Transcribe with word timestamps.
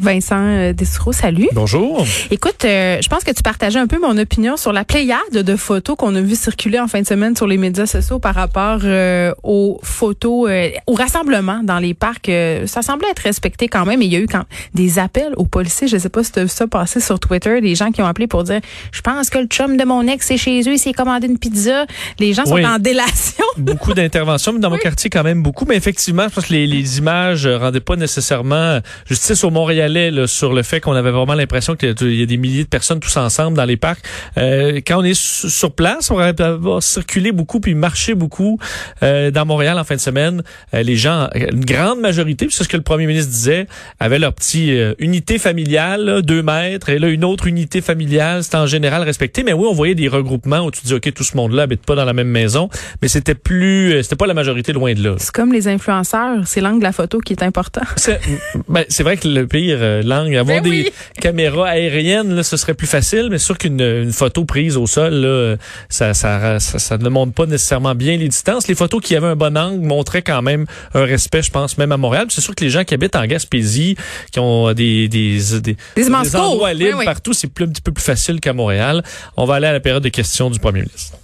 Vincent 0.00 0.40
euh, 0.40 0.72
salut. 1.12 1.48
Bonjour. 1.52 2.02
Écoute, 2.30 2.64
euh, 2.64 2.96
je 3.02 3.08
pense 3.10 3.24
que 3.24 3.30
tu 3.30 3.42
partageais 3.42 3.78
un 3.78 3.86
peu 3.86 4.00
mon 4.00 4.16
opinion 4.16 4.56
sur 4.56 4.72
la 4.72 4.86
pléiade 4.86 5.18
de 5.32 5.56
photos 5.56 5.96
qu'on 5.98 6.14
a 6.14 6.22
vu 6.22 6.34
circuler 6.34 6.80
en 6.80 6.88
fin 6.88 7.02
de 7.02 7.06
semaine 7.06 7.36
sur 7.36 7.46
les 7.46 7.58
médias 7.58 7.84
sociaux 7.84 8.20
par 8.20 8.34
rapport 8.34 8.78
euh, 8.84 9.34
aux 9.42 9.80
photos, 9.82 10.50
au 10.86 10.94
rassemblement 10.94 11.60
dans 11.62 11.78
les 11.78 11.92
parcs. 11.92 12.30
ça 12.64 12.80
semblait 12.80 13.10
être 13.10 13.18
respecté 13.18 13.68
quand 13.68 13.84
même. 13.84 14.00
Et 14.00 14.06
il 14.06 14.12
y 14.14 14.16
a 14.16 14.18
eu 14.18 14.26
quand 14.26 14.44
des 14.72 14.98
appels 14.98 15.34
aux 15.36 15.44
policiers. 15.44 15.88
Je 15.88 15.96
ne 15.96 16.00
sais 16.00 16.08
pas 16.08 16.24
si 16.24 16.32
tu 16.32 16.38
as 16.38 16.44
vu 16.44 16.48
ça 16.48 16.66
passer 16.66 17.00
sur 17.00 17.20
Twitter, 17.20 17.60
des 17.60 17.74
gens 17.74 17.90
qui 17.90 18.00
ont 18.00 18.06
appelé 18.06 18.28
pour 18.28 18.44
dire, 18.44 18.62
je 18.92 19.02
pense 19.02 19.28
que 19.28 19.36
le 19.36 19.46
chum 19.46 19.76
de 19.76 19.84
mon 19.84 20.06
ex 20.06 20.30
est 20.30 20.38
chez 20.38 20.60
eux, 20.62 20.72
il 20.72 20.78
s'est 20.78 20.94
commandé 20.94 21.26
une 21.26 21.38
pizza. 21.38 21.84
Les 22.18 22.32
gens 22.32 22.46
sont 22.46 22.64
en 22.64 22.78
délation. 22.78 23.44
beaucoup 23.58 23.92
d'interventions, 23.92 24.54
mais 24.54 24.60
dans 24.60 24.70
mon 24.70 24.78
quartier 24.78 25.10
quand 25.10 25.22
même 25.22 25.42
beaucoup. 25.42 25.66
Mais 25.68 25.76
effectivement, 25.76 26.28
je 26.30 26.34
pense 26.34 26.46
que 26.46 26.54
les, 26.54 26.66
les 26.66 26.96
images 26.96 27.46
rendaient 27.46 27.80
pas 27.80 27.96
nécessairement 27.96 28.80
justice 29.18 29.42
au 29.42 29.50
Montréalais 29.50 30.12
là, 30.12 30.28
sur 30.28 30.52
le 30.52 30.62
fait 30.62 30.80
qu'on 30.80 30.92
avait 30.92 31.10
vraiment 31.10 31.34
l'impression 31.34 31.74
qu'il 31.74 31.88
y 31.88 32.22
a 32.22 32.26
des 32.26 32.36
milliers 32.36 32.62
de 32.62 32.68
personnes 32.68 33.00
tous 33.00 33.16
ensemble 33.16 33.56
dans 33.56 33.64
les 33.64 33.76
parcs. 33.76 34.00
Euh, 34.36 34.80
quand 34.86 35.00
on 35.00 35.04
est 35.04 35.18
sur 35.18 35.72
place, 35.72 36.12
on 36.12 36.16
va 36.16 36.80
circuler 36.80 37.32
beaucoup 37.32 37.58
puis 37.58 37.74
marcher 37.74 38.14
beaucoup 38.14 38.60
euh, 39.02 39.32
dans 39.32 39.44
Montréal 39.44 39.76
en 39.76 39.82
fin 39.82 39.96
de 39.96 40.00
semaine. 40.00 40.44
Euh, 40.72 40.84
les 40.84 40.94
gens, 40.94 41.28
une 41.34 41.64
grande 41.64 41.98
majorité, 41.98 42.46
c'est 42.48 42.62
ce 42.62 42.68
que 42.68 42.76
le 42.76 42.84
premier 42.84 43.06
ministre 43.06 43.32
disait, 43.32 43.66
avaient 43.98 44.20
leur 44.20 44.32
petite 44.32 44.70
unité 45.00 45.38
familiale, 45.38 46.22
deux 46.22 46.42
mètres, 46.42 46.88
et 46.88 47.00
là 47.00 47.08
une 47.08 47.24
autre 47.24 47.48
unité 47.48 47.80
familiale, 47.80 48.44
c'était 48.44 48.56
en 48.56 48.66
général 48.66 49.02
respecté. 49.02 49.42
Mais 49.42 49.52
oui, 49.52 49.66
on 49.68 49.74
voyait 49.74 49.96
des 49.96 50.08
regroupements 50.08 50.60
où 50.60 50.70
tu 50.70 50.82
dis 50.84 50.94
ok, 50.94 51.12
tout 51.12 51.24
ce 51.24 51.36
monde-là 51.36 51.64
habite 51.64 51.84
pas 51.84 51.96
dans 51.96 52.04
la 52.04 52.12
même 52.12 52.28
maison, 52.28 52.68
mais 53.02 53.08
c'était 53.08 53.34
plus, 53.34 54.00
c'était 54.04 54.16
pas 54.16 54.26
la 54.26 54.34
majorité 54.34 54.72
loin 54.72 54.94
de 54.94 55.02
là. 55.02 55.16
C'est 55.18 55.32
comme 55.32 55.52
les 55.52 55.66
influenceurs, 55.66 56.46
c'est 56.46 56.60
l'angle 56.60 56.78
de 56.78 56.84
la 56.84 56.92
photo 56.92 57.18
qui 57.18 57.32
est 57.32 57.42
important. 57.42 57.82
C'est 57.96 58.20
ben, 58.68 58.84
vrai 59.08 59.16
que 59.16 59.28
le 59.28 59.46
pire 59.46 59.78
euh, 59.80 60.02
langue. 60.02 60.34
Avoir 60.36 60.62
ben 60.62 60.70
des 60.70 60.92
caméras 61.20 61.68
aériennes, 61.68 62.34
là, 62.34 62.42
ce 62.42 62.56
serait 62.56 62.74
plus 62.74 62.86
facile, 62.86 63.28
mais 63.30 63.38
sûr 63.38 63.56
qu'une 63.56 64.12
photo 64.12 64.44
prise 64.44 64.76
au 64.76 64.86
sol, 64.86 65.14
là, 65.14 65.56
ça, 65.88 66.14
ça, 66.14 66.60
ça, 66.60 66.98
ne 66.98 67.08
montre 67.08 67.32
pas 67.32 67.46
nécessairement 67.46 67.94
bien 67.94 68.16
les 68.16 68.28
distances. 68.28 68.68
Les 68.68 68.74
photos 68.74 69.02
qui 69.02 69.16
avaient 69.16 69.28
un 69.28 69.36
bon 69.36 69.56
angle 69.56 69.84
montraient 69.84 70.22
quand 70.22 70.42
même 70.42 70.66
un 70.94 71.04
respect, 71.04 71.42
je 71.42 71.50
pense, 71.50 71.78
même 71.78 71.92
à 71.92 71.96
Montréal. 71.96 72.26
C'est 72.28 72.40
sûr 72.40 72.54
que 72.54 72.64
les 72.64 72.70
gens 72.70 72.84
qui 72.84 72.94
habitent 72.94 73.16
en 73.16 73.26
Gaspésie, 73.26 73.96
qui 74.32 74.40
ont 74.40 74.72
des, 74.72 75.08
des, 75.08 75.38
des, 75.62 75.76
des, 75.96 76.14
endroits 76.14 76.72
libres 76.72 77.04
partout, 77.04 77.32
c'est 77.32 77.46
un 77.60 77.66
petit 77.66 77.82
peu 77.82 77.92
plus 77.92 78.04
facile 78.04 78.40
qu'à 78.40 78.52
Montréal. 78.52 79.02
On 79.36 79.46
va 79.46 79.56
aller 79.56 79.66
à 79.66 79.72
la 79.72 79.80
période 79.80 80.02
de 80.02 80.08
questions 80.08 80.50
du 80.50 80.58
premier 80.58 80.80
ministre 80.80 81.18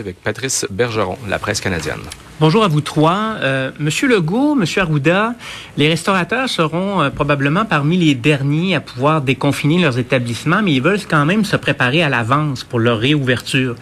avec 0.00 0.16
Patrice 0.22 0.66
Bergeron, 0.70 1.18
la 1.28 1.38
presse 1.38 1.60
canadienne. 1.60 2.00
Bonjour 2.40 2.64
à 2.64 2.68
vous 2.68 2.80
trois. 2.80 3.36
Euh, 3.40 3.70
Monsieur 3.78 4.08
Legault, 4.08 4.54
Monsieur 4.54 4.82
Arruda, 4.82 5.34
les 5.76 5.88
restaurateurs 5.88 6.48
seront 6.48 7.02
euh, 7.02 7.10
probablement 7.10 7.64
parmi 7.64 7.96
les 7.96 8.14
derniers 8.14 8.74
à 8.74 8.80
pouvoir 8.80 9.20
déconfiner 9.20 9.80
leurs 9.80 9.98
établissements, 9.98 10.62
mais 10.62 10.72
ils 10.72 10.82
veulent 10.82 10.98
quand 11.08 11.24
même 11.24 11.44
se 11.44 11.56
préparer 11.56 12.02
à 12.02 12.08
l'avance 12.08 12.64
pour 12.64 12.80
leur 12.80 12.98
réouverture. 12.98 13.76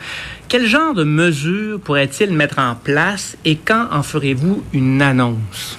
Quel 0.49 0.67
genre 0.67 0.95
de 0.95 1.05
mesures 1.05 1.81
pourraient-ils 1.81 2.33
mettre 2.33 2.59
en 2.59 2.75
place 2.75 3.37
et 3.45 3.57
quand 3.57 3.87
en 3.91 4.03
ferez-vous 4.03 4.63
une 4.73 5.01
annonce? 5.01 5.79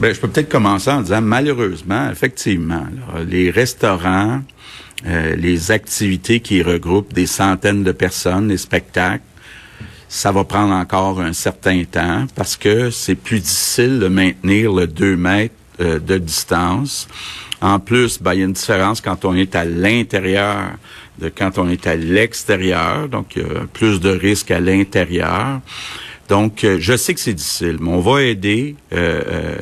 Bien, 0.00 0.12
je 0.12 0.20
peux 0.20 0.28
peut-être 0.28 0.50
commencer 0.50 0.90
en 0.90 1.02
disant 1.02 1.22
malheureusement, 1.22 2.10
effectivement, 2.10 2.84
les 3.26 3.50
restaurants, 3.50 4.42
euh, 5.04 5.36
les 5.36 5.70
activités 5.70 6.40
qui 6.40 6.62
regroupent 6.62 7.12
des 7.12 7.26
centaines 7.26 7.84
de 7.84 7.92
personnes, 7.92 8.48
les 8.48 8.56
spectacles, 8.56 9.24
ça 10.08 10.32
va 10.32 10.44
prendre 10.44 10.72
encore 10.72 11.20
un 11.20 11.32
certain 11.32 11.84
temps 11.84 12.26
parce 12.34 12.56
que 12.56 12.90
c'est 12.90 13.16
plus 13.16 13.40
difficile 13.40 13.98
de 13.98 14.08
maintenir 14.08 14.72
le 14.72 14.86
2 14.86 15.16
mètres 15.16 15.54
euh, 15.80 15.98
de 15.98 16.16
distance. 16.16 17.08
En 17.60 17.78
plus, 17.78 18.22
ben, 18.22 18.34
il 18.34 18.38
y 18.40 18.42
a 18.42 18.46
une 18.46 18.52
différence 18.52 19.00
quand 19.00 19.24
on 19.24 19.34
est 19.34 19.54
à 19.54 19.64
l'intérieur 19.64 20.72
de 21.18 21.28
quand 21.30 21.58
on 21.58 21.68
est 21.68 21.86
à 21.86 21.96
l'extérieur, 21.96 23.08
donc 23.08 23.36
il 23.36 23.42
y 23.42 23.44
a 23.44 23.66
plus 23.72 24.00
de 24.00 24.10
risques 24.10 24.50
à 24.50 24.60
l'intérieur. 24.60 25.60
Donc, 26.28 26.64
euh, 26.64 26.78
je 26.80 26.96
sais 26.96 27.14
que 27.14 27.20
c'est 27.20 27.34
difficile, 27.34 27.78
mais 27.80 27.90
on 27.90 28.00
va 28.00 28.22
aider 28.22 28.74
euh, 28.92 29.22
euh, 29.26 29.56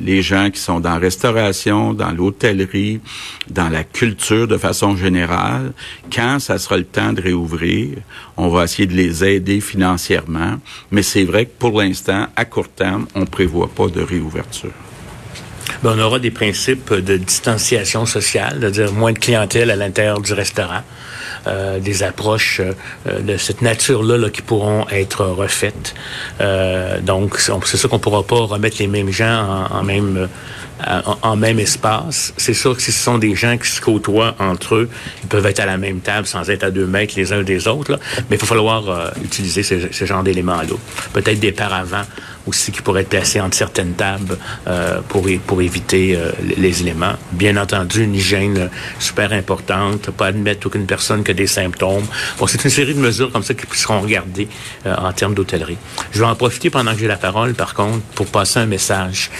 les 0.00 0.20
gens 0.20 0.50
qui 0.50 0.60
sont 0.60 0.78
dans 0.78 0.90
la 0.90 0.98
restauration, 0.98 1.94
dans 1.94 2.10
l'hôtellerie, 2.10 3.00
dans 3.48 3.68
la 3.68 3.84
culture 3.84 4.46
de 4.46 4.58
façon 4.58 4.96
générale. 4.96 5.72
Quand 6.12 6.38
ça 6.38 6.58
sera 6.58 6.76
le 6.76 6.84
temps 6.84 7.12
de 7.12 7.22
réouvrir, 7.22 7.98
on 8.36 8.48
va 8.48 8.64
essayer 8.64 8.86
de 8.86 8.94
les 8.94 9.24
aider 9.24 9.60
financièrement. 9.60 10.56
Mais 10.90 11.02
c'est 11.02 11.24
vrai 11.24 11.46
que 11.46 11.52
pour 11.58 11.80
l'instant, 11.80 12.26
à 12.36 12.44
court 12.44 12.68
terme, 12.68 13.06
on 13.14 13.24
prévoit 13.24 13.68
pas 13.68 13.88
de 13.88 14.02
réouverture. 14.02 14.72
Ben, 15.82 15.94
on 15.96 15.98
aura 16.00 16.18
des 16.18 16.30
principes 16.30 16.92
de 16.92 17.16
distanciation 17.16 18.06
sociale, 18.06 18.58
c'est-à-dire 18.60 18.92
moins 18.92 19.12
de 19.12 19.18
clientèle 19.18 19.70
à 19.70 19.76
l'intérieur 19.76 20.20
du 20.20 20.32
restaurant. 20.32 20.82
Euh, 21.48 21.80
des 21.80 22.04
approches 22.04 22.60
euh, 22.60 23.20
de 23.20 23.36
cette 23.36 23.62
nature-là 23.62 24.16
là, 24.16 24.30
qui 24.30 24.42
pourront 24.42 24.86
être 24.92 25.24
refaites. 25.24 25.92
Euh, 26.40 27.00
donc, 27.00 27.38
c'est 27.38 27.76
sûr 27.76 27.88
qu'on 27.88 27.98
pourra 27.98 28.22
pas 28.22 28.42
remettre 28.42 28.76
les 28.78 28.86
mêmes 28.86 29.10
gens 29.10 29.66
en, 29.70 29.82
même 29.82 30.28
même 31.36 31.58
espace. 31.58 32.32
C'est 32.36 32.54
sûr 32.54 32.76
que 32.76 32.82
si 32.82 32.92
ce 32.92 33.02
sont 33.02 33.18
des 33.18 33.34
gens 33.34 33.58
qui 33.58 33.68
se 33.68 33.80
côtoient 33.80 34.36
entre 34.38 34.76
eux, 34.76 34.90
ils 35.22 35.28
peuvent 35.28 35.46
être 35.46 35.58
à 35.58 35.66
la 35.66 35.78
même 35.78 35.98
table 35.98 36.28
sans 36.28 36.48
être 36.48 36.62
à 36.62 36.70
deux 36.70 36.86
mètres 36.86 37.14
les 37.16 37.32
uns 37.32 37.42
des 37.42 37.66
autres. 37.66 37.98
Mais 38.30 38.36
il 38.36 38.38
va 38.38 38.46
falloir 38.46 39.12
utiliser 39.24 39.64
ce, 39.64 39.74
ce 39.90 40.04
genre 40.04 40.22
d'éléments-là. 40.22 40.76
Peut-être 41.12 41.40
des 41.40 41.52
paravents 41.52 42.04
aussi 42.46 42.72
qui 42.72 42.82
pourraient 42.82 43.02
être 43.02 43.08
placés 43.08 43.40
entre 43.40 43.56
certaines 43.56 43.94
tables 43.94 44.38
euh, 44.66 45.00
pour, 45.08 45.26
pour 45.46 45.62
éviter 45.62 46.16
euh, 46.16 46.32
les 46.56 46.82
éléments. 46.82 47.14
Bien 47.32 47.56
entendu, 47.56 48.04
une 48.04 48.14
hygiène 48.14 48.70
super 48.98 49.32
importante, 49.32 50.10
pas 50.10 50.26
admettre 50.26 50.66
aucune 50.66 50.86
personne 50.86 51.24
qui 51.24 51.30
a 51.30 51.34
des 51.34 51.46
symptômes. 51.46 52.06
Bon, 52.38 52.46
c'est 52.46 52.62
une 52.64 52.70
série 52.70 52.94
de 52.94 53.00
mesures 53.00 53.30
comme 53.32 53.42
ça 53.42 53.54
qui 53.54 53.66
seront 53.78 54.00
regardées 54.00 54.48
en 54.84 55.12
termes 55.12 55.34
d'hôtellerie. 55.34 55.78
Je 56.12 56.20
vais 56.20 56.26
en 56.26 56.34
profiter 56.34 56.70
pendant 56.70 56.92
que 56.92 56.98
j'ai 56.98 57.06
la 57.06 57.16
parole, 57.16 57.54
par 57.54 57.74
contre, 57.74 58.00
pour 58.14 58.26
passer 58.26 58.60
un 58.60 58.66
message 58.66 59.30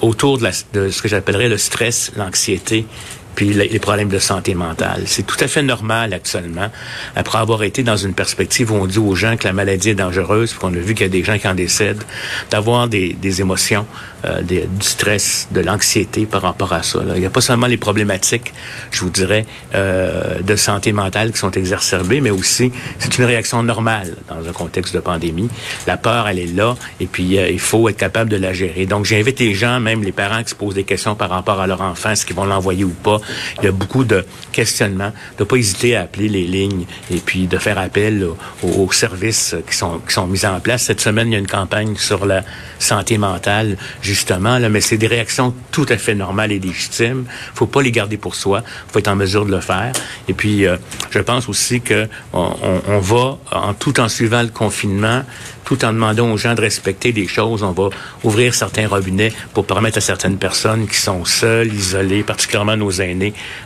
autour 0.00 0.38
de 0.38 0.44
la, 0.44 0.50
de 0.72 0.90
ce 0.90 1.02
que 1.02 1.08
j'appellerais 1.08 1.48
le 1.48 1.58
stress, 1.58 2.12
l'anxiété 2.16 2.86
puis 3.34 3.52
les 3.52 3.78
problèmes 3.78 4.08
de 4.08 4.18
santé 4.18 4.54
mentale. 4.54 5.02
C'est 5.06 5.26
tout 5.26 5.36
à 5.40 5.48
fait 5.48 5.62
normal 5.62 6.12
actuellement, 6.12 6.70
après 7.16 7.38
avoir 7.38 7.62
été 7.62 7.82
dans 7.82 7.96
une 7.96 8.14
perspective 8.14 8.72
où 8.72 8.74
on 8.74 8.86
dit 8.86 8.98
aux 8.98 9.14
gens 9.14 9.36
que 9.36 9.44
la 9.44 9.52
maladie 9.52 9.90
est 9.90 9.94
dangereuse, 9.94 10.50
puis 10.50 10.58
qu'on 10.58 10.74
a 10.74 10.78
vu 10.78 10.94
qu'il 10.94 11.06
y 11.06 11.08
a 11.08 11.12
des 11.12 11.24
gens 11.24 11.38
qui 11.38 11.48
en 11.48 11.54
décèdent, 11.54 12.02
d'avoir 12.50 12.88
des, 12.88 13.40
émotions, 13.40 13.86
euh, 14.24 14.42
des, 14.42 14.62
du 14.62 14.86
stress, 14.86 15.48
de 15.50 15.60
l'anxiété 15.60 16.26
par 16.26 16.42
rapport 16.42 16.72
à 16.72 16.82
ça. 16.82 17.00
Il 17.14 17.20
n'y 17.20 17.26
a 17.26 17.30
pas 17.30 17.40
seulement 17.40 17.66
les 17.66 17.76
problématiques, 17.76 18.52
je 18.90 19.00
vous 19.00 19.10
dirais, 19.10 19.46
euh, 19.74 20.40
de 20.40 20.56
santé 20.56 20.92
mentale 20.92 21.32
qui 21.32 21.38
sont 21.38 21.50
exacerbées, 21.52 22.20
mais 22.20 22.30
aussi 22.30 22.72
c'est 22.98 23.18
une 23.18 23.24
réaction 23.24 23.62
normale 23.62 24.16
dans 24.28 24.46
un 24.48 24.52
contexte 24.52 24.94
de 24.94 25.00
pandémie. 25.00 25.48
La 25.86 25.96
peur, 25.96 26.28
elle 26.28 26.38
est 26.38 26.54
là, 26.54 26.76
et 27.00 27.06
puis 27.06 27.38
euh, 27.38 27.48
il 27.48 27.60
faut 27.60 27.88
être 27.88 27.96
capable 27.96 28.30
de 28.30 28.36
la 28.36 28.52
gérer. 28.52 28.86
Donc 28.86 29.04
j'invite 29.04 29.38
les 29.40 29.54
gens, 29.54 29.80
même 29.80 30.02
les 30.02 30.12
parents 30.12 30.42
qui 30.42 30.50
se 30.50 30.54
posent 30.54 30.74
des 30.74 30.84
questions 30.84 31.14
par 31.14 31.30
rapport 31.30 31.60
à 31.60 31.66
leur 31.66 31.80
enfant, 31.80 32.10
est-ce 32.10 32.26
qu'ils 32.26 32.36
vont 32.36 32.44
l'envoyer 32.44 32.84
ou 32.84 32.90
pas, 32.90 33.19
il 33.58 33.64
y 33.64 33.68
a 33.68 33.72
beaucoup 33.72 34.04
de 34.04 34.24
questionnements, 34.52 35.12
de 35.38 35.44
pas 35.44 35.56
hésiter 35.56 35.96
à 35.96 36.02
appeler 36.02 36.28
les 36.28 36.44
lignes 36.44 36.86
et 37.10 37.18
puis 37.18 37.46
de 37.46 37.58
faire 37.58 37.78
appel 37.78 38.26
aux, 38.62 38.92
services 38.92 39.54
qui 39.68 39.76
sont 39.76 40.00
qui 40.06 40.12
sont 40.14 40.26
mis 40.26 40.44
en 40.44 40.58
place. 40.60 40.82
Cette 40.82 41.00
semaine, 41.00 41.28
il 41.28 41.32
y 41.32 41.36
a 41.36 41.38
une 41.38 41.46
campagne 41.46 41.96
sur 41.96 42.26
la 42.26 42.42
santé 42.78 43.18
mentale 43.18 43.76
justement 44.02 44.58
là, 44.58 44.68
mais 44.68 44.80
c'est 44.80 44.96
des 44.96 45.06
réactions 45.06 45.54
tout 45.70 45.86
à 45.88 45.96
fait 45.96 46.14
normales 46.14 46.52
et 46.52 46.58
légitimes. 46.58 47.24
Faut 47.54 47.66
pas 47.66 47.82
les 47.82 47.92
garder 47.92 48.16
pour 48.16 48.34
soi. 48.34 48.62
Faut 48.88 48.98
être 48.98 49.08
en 49.08 49.16
mesure 49.16 49.46
de 49.46 49.50
le 49.50 49.60
faire. 49.60 49.92
Et 50.28 50.34
puis, 50.34 50.66
euh, 50.66 50.76
je 51.10 51.18
pense 51.18 51.48
aussi 51.48 51.80
que 51.80 52.08
on, 52.32 52.98
va 53.00 53.38
tout 53.78 54.00
en 54.00 54.08
suivant 54.08 54.42
le 54.42 54.48
confinement 54.48 55.22
tout 55.70 55.84
en 55.84 55.92
demandant 55.92 56.32
aux 56.32 56.36
gens 56.36 56.54
de 56.54 56.62
respecter 56.62 57.12
des 57.12 57.28
choses. 57.28 57.62
On 57.62 57.70
va 57.70 57.90
ouvrir 58.24 58.54
certains 58.54 58.88
robinets 58.88 59.32
pour 59.54 59.64
permettre 59.64 59.98
à 59.98 60.00
certaines 60.00 60.36
personnes 60.36 60.88
qui 60.88 60.96
sont 60.96 61.24
seules, 61.24 61.72
isolées, 61.72 62.24
particulièrement 62.24 62.76
nos 62.76 62.90
aînés, 62.90 63.09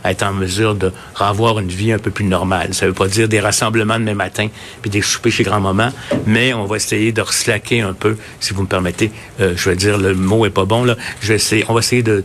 à 0.03 0.11
être 0.11 0.23
en 0.23 0.33
mesure 0.33 0.75
de 0.75 0.91
revoir 1.15 1.59
une 1.59 1.69
vie 1.69 1.91
un 1.91 1.99
peu 1.99 2.11
plus 2.11 2.25
normale. 2.25 2.73
Ça 2.73 2.87
veut 2.87 2.93
pas 2.93 3.07
dire 3.07 3.27
des 3.27 3.39
rassemblements 3.39 3.99
demain 3.99 4.13
matin 4.13 4.47
puis 4.81 4.89
des 4.89 5.01
soupers 5.01 5.31
chez 5.31 5.43
grand-maman, 5.43 5.91
mais 6.25 6.53
on 6.53 6.65
va 6.65 6.77
essayer 6.77 7.11
de 7.11 7.21
reslaquer 7.21 7.81
un 7.81 7.93
peu, 7.93 8.17
si 8.39 8.53
vous 8.53 8.63
me 8.63 8.67
permettez. 8.67 9.11
Euh, 9.39 9.53
je 9.55 9.69
vais 9.69 9.75
dire, 9.75 9.97
le 9.97 10.13
mot 10.13 10.45
est 10.45 10.49
pas 10.49 10.65
bon, 10.65 10.83
là. 10.83 10.95
Je 11.21 11.29
vais 11.29 11.35
essayer, 11.35 11.65
on 11.67 11.73
va 11.73 11.79
essayer 11.79 12.03
de, 12.03 12.23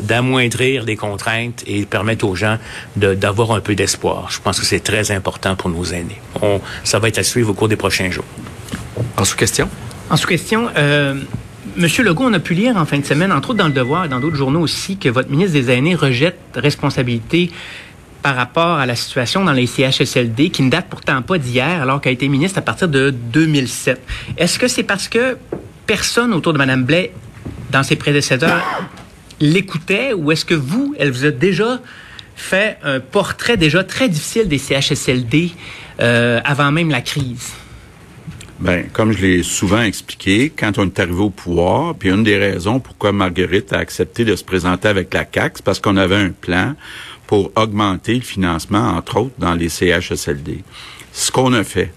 d'amoindrir 0.00 0.84
les 0.84 0.96
contraintes 0.96 1.62
et 1.66 1.84
permettre 1.84 2.26
aux 2.26 2.34
gens 2.34 2.58
d'avoir 2.96 3.52
un 3.52 3.60
peu 3.60 3.74
d'espoir. 3.74 4.28
Je 4.30 4.40
pense 4.40 4.60
que 4.60 4.66
c'est 4.66 4.80
très 4.80 5.10
important 5.10 5.56
pour 5.56 5.70
nos 5.70 5.84
aînés. 5.84 6.20
On, 6.42 6.60
ça 6.82 6.98
va 6.98 7.08
être 7.08 7.18
à 7.18 7.22
suivre 7.22 7.50
au 7.50 7.54
cours 7.54 7.68
des 7.68 7.76
prochains 7.76 8.10
jours. 8.10 8.24
En 9.16 9.24
sous-question? 9.24 9.68
En 10.10 10.16
sous-question, 10.16 10.68
euh, 10.76 11.14
Monsieur 11.76 12.04
Legault, 12.04 12.26
on 12.26 12.32
a 12.32 12.38
pu 12.38 12.54
lire 12.54 12.76
en 12.76 12.84
fin 12.84 12.98
de 12.98 13.04
semaine, 13.04 13.32
entre 13.32 13.50
autres 13.50 13.58
dans 13.58 13.66
Le 13.66 13.72
Devoir 13.72 14.04
et 14.04 14.08
dans 14.08 14.20
d'autres 14.20 14.36
journaux 14.36 14.60
aussi, 14.60 14.96
que 14.96 15.08
votre 15.08 15.28
ministre 15.28 15.54
des 15.54 15.72
Aînés 15.72 15.96
rejette 15.96 16.38
responsabilité 16.54 17.50
par 18.22 18.36
rapport 18.36 18.78
à 18.78 18.86
la 18.86 18.94
situation 18.94 19.44
dans 19.44 19.52
les 19.52 19.66
CHSLD, 19.66 20.50
qui 20.50 20.62
ne 20.62 20.70
date 20.70 20.86
pourtant 20.88 21.20
pas 21.22 21.36
d'hier, 21.36 21.82
alors 21.82 22.00
qu'elle 22.00 22.10
a 22.10 22.14
été 22.14 22.28
ministre 22.28 22.58
à 22.58 22.62
partir 22.62 22.86
de 22.86 23.10
2007. 23.10 24.00
Est-ce 24.36 24.60
que 24.60 24.68
c'est 24.68 24.84
parce 24.84 25.08
que 25.08 25.36
personne 25.84 26.32
autour 26.32 26.52
de 26.52 26.58
Mme 26.58 26.84
Blais, 26.84 27.12
dans 27.72 27.82
ses 27.82 27.96
prédécesseurs, 27.96 28.62
l'écoutait 29.40 30.12
ou 30.12 30.30
est-ce 30.30 30.44
que 30.44 30.54
vous, 30.54 30.94
elle 30.96 31.10
vous 31.10 31.24
a 31.24 31.32
déjà 31.32 31.80
fait 32.36 32.78
un 32.84 33.00
portrait 33.00 33.56
déjà 33.56 33.82
très 33.82 34.08
difficile 34.08 34.46
des 34.46 34.58
CHSLD 34.58 35.50
euh, 36.00 36.40
avant 36.44 36.70
même 36.70 36.90
la 36.90 37.00
crise? 37.00 37.52
Ben, 38.60 38.88
comme 38.92 39.12
je 39.12 39.20
l'ai 39.20 39.42
souvent 39.42 39.82
expliqué, 39.82 40.52
quand 40.56 40.78
on 40.78 40.86
est 40.86 41.00
arrivé 41.00 41.20
au 41.20 41.30
pouvoir, 41.30 41.94
puis 41.96 42.10
une 42.10 42.22
des 42.22 42.38
raisons 42.38 42.78
pourquoi 42.78 43.12
Marguerite 43.12 43.72
a 43.72 43.78
accepté 43.78 44.24
de 44.24 44.36
se 44.36 44.44
présenter 44.44 44.86
avec 44.86 45.12
la 45.12 45.24
CAC, 45.24 45.54
c'est 45.56 45.64
parce 45.64 45.80
qu'on 45.80 45.96
avait 45.96 46.16
un 46.16 46.30
plan 46.30 46.74
pour 47.26 47.50
augmenter 47.56 48.14
le 48.14 48.20
financement, 48.20 48.90
entre 48.96 49.18
autres, 49.18 49.34
dans 49.38 49.54
les 49.54 49.68
CHSLD. 49.68 50.62
Ce 51.12 51.32
qu'on 51.32 51.52
a 51.52 51.64
fait. 51.64 51.92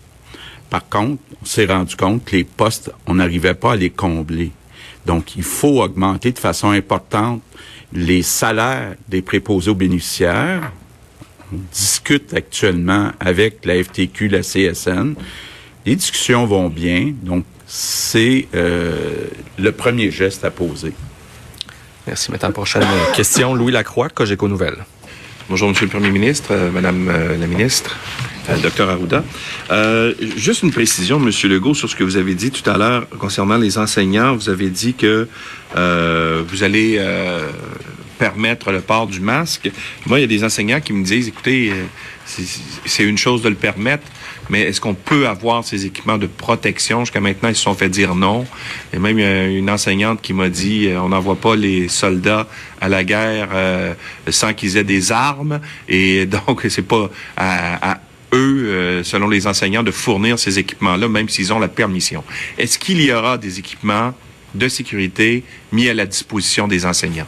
Par 0.69 0.87
contre, 0.89 1.21
on 1.41 1.45
s'est 1.45 1.65
rendu 1.65 1.95
compte 1.95 2.25
que 2.25 2.35
les 2.35 2.43
postes, 2.43 2.91
on 3.05 3.15
n'arrivait 3.15 3.53
pas 3.53 3.73
à 3.73 3.75
les 3.75 3.89
combler. 3.89 4.51
Donc, 5.05 5.35
il 5.35 5.43
faut 5.43 5.81
augmenter 5.81 6.31
de 6.31 6.39
façon 6.39 6.71
importante 6.71 7.41
les 7.93 8.21
salaires 8.21 8.95
des 9.07 9.21
préposés 9.21 9.71
aux 9.71 9.75
bénéficiaires. 9.75 10.71
On 11.53 11.57
discute 11.71 12.33
actuellement 12.33 13.11
avec 13.19 13.63
la 13.65 13.81
FTQ, 13.81 14.27
la 14.27 14.41
CSN. 14.41 15.13
Les 15.87 15.95
discussions 15.95 16.45
vont 16.45 16.67
bien, 16.67 17.13
donc 17.23 17.45
c'est 17.65 18.49
euh, 18.53 19.27
le 19.57 19.71
premier 19.71 20.11
geste 20.11 20.43
à 20.43 20.51
poser. 20.51 20.91
Merci. 22.05 22.29
Maintenant, 22.29 22.51
prochaine 22.51 22.83
question. 23.15 23.55
Louis 23.55 23.71
Lacroix, 23.71 24.09
Cogeco 24.09 24.49
Nouvelles. 24.49 24.83
Bonjour, 25.47 25.69
Monsieur 25.69 25.85
le 25.85 25.91
Premier 25.91 26.09
ministre, 26.09 26.49
euh, 26.51 26.71
Madame 26.71 27.07
euh, 27.07 27.37
la 27.37 27.47
ministre, 27.47 27.95
euh, 28.49 28.57
Docteur 28.57 28.89
Arruda. 28.89 29.23
Euh, 29.71 30.13
juste 30.35 30.63
une 30.63 30.71
précision, 30.71 31.21
Monsieur 31.21 31.47
Legault, 31.47 31.73
sur 31.73 31.89
ce 31.89 31.95
que 31.95 32.03
vous 32.03 32.17
avez 32.17 32.35
dit 32.35 32.51
tout 32.51 32.69
à 32.69 32.77
l'heure 32.77 33.07
concernant 33.17 33.57
les 33.57 33.77
enseignants. 33.77 34.35
Vous 34.35 34.49
avez 34.49 34.69
dit 34.69 34.93
que 34.93 35.29
euh, 35.77 36.43
vous 36.49 36.63
allez 36.63 36.97
euh, 36.99 37.47
permettre 38.19 38.73
le 38.73 38.81
port 38.81 39.07
du 39.07 39.21
masque. 39.21 39.71
Moi, 40.05 40.19
il 40.19 40.23
y 40.23 40.25
a 40.25 40.27
des 40.27 40.43
enseignants 40.43 40.81
qui 40.81 40.91
me 40.91 41.05
disent, 41.05 41.29
écoutez, 41.29 41.71
c'est 42.85 43.03
une 43.03 43.17
chose 43.17 43.41
de 43.41 43.47
le 43.47 43.55
permettre, 43.55 44.03
mais 44.49 44.61
est-ce 44.61 44.81
qu'on 44.81 44.93
peut 44.93 45.27
avoir 45.27 45.63
ces 45.63 45.85
équipements 45.85 46.17
de 46.17 46.27
protection? 46.27 47.01
Jusqu'à 47.01 47.19
maintenant, 47.19 47.49
ils 47.49 47.55
se 47.55 47.63
sont 47.63 47.73
fait 47.73 47.89
dire 47.89 48.15
non. 48.15 48.45
Et 48.93 48.99
même 48.99 49.19
une 49.19 49.69
enseignante 49.69 50.21
qui 50.21 50.33
m'a 50.33 50.49
dit, 50.49 50.87
euh, 50.87 51.01
on 51.01 51.09
n'envoie 51.09 51.35
pas 51.35 51.55
les 51.55 51.87
soldats 51.87 52.47
à 52.79 52.89
la 52.89 53.03
guerre 53.03 53.49
euh, 53.53 53.93
sans 54.29 54.53
qu'ils 54.53 54.77
aient 54.77 54.83
des 54.83 55.11
armes. 55.11 55.59
Et 55.87 56.25
donc, 56.47 56.65
c'est 56.69 56.87
pas 56.87 57.09
à, 57.35 57.91
à 57.91 58.01
eux, 58.33 58.67
euh, 58.67 59.03
selon 59.03 59.29
les 59.29 59.47
enseignants, 59.47 59.83
de 59.83 59.91
fournir 59.91 60.39
ces 60.39 60.59
équipements-là, 60.59 61.07
même 61.07 61.29
s'ils 61.29 61.53
ont 61.53 61.59
la 61.59 61.67
permission. 61.67 62.23
Est-ce 62.57 62.77
qu'il 62.79 63.01
y 63.01 63.11
aura 63.11 63.37
des 63.37 63.59
équipements 63.59 64.13
de 64.55 64.67
sécurité 64.67 65.43
mis 65.71 65.89
à 65.89 65.93
la 65.93 66.05
disposition 66.05 66.67
des 66.67 66.85
enseignants? 66.85 67.27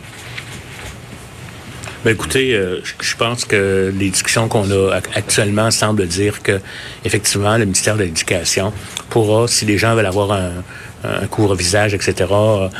Ben 2.05 2.11
écoutez, 2.13 2.53
euh, 2.55 2.79
je- 3.01 3.15
pense 3.15 3.43
que 3.43 3.93
les 3.93 4.09
discussions 4.09 4.47
qu'on 4.47 4.71
a 4.71 4.97
ac- 4.99 5.09
actuellement 5.15 5.69
semblent 5.69 6.07
dire 6.07 6.41
que 6.41 6.61
effectivement 7.03 7.57
le 7.57 7.65
ministère 7.65 7.97
de 7.97 8.03
l'Éducation 8.03 8.71
pourra, 9.09 9.47
si 9.49 9.65
les 9.65 9.77
gens 9.77 9.95
veulent 9.95 10.05
avoir 10.05 10.31
un, 10.31 10.63
un 11.03 11.27
couvre-visage, 11.27 11.93
etc., 11.93 12.25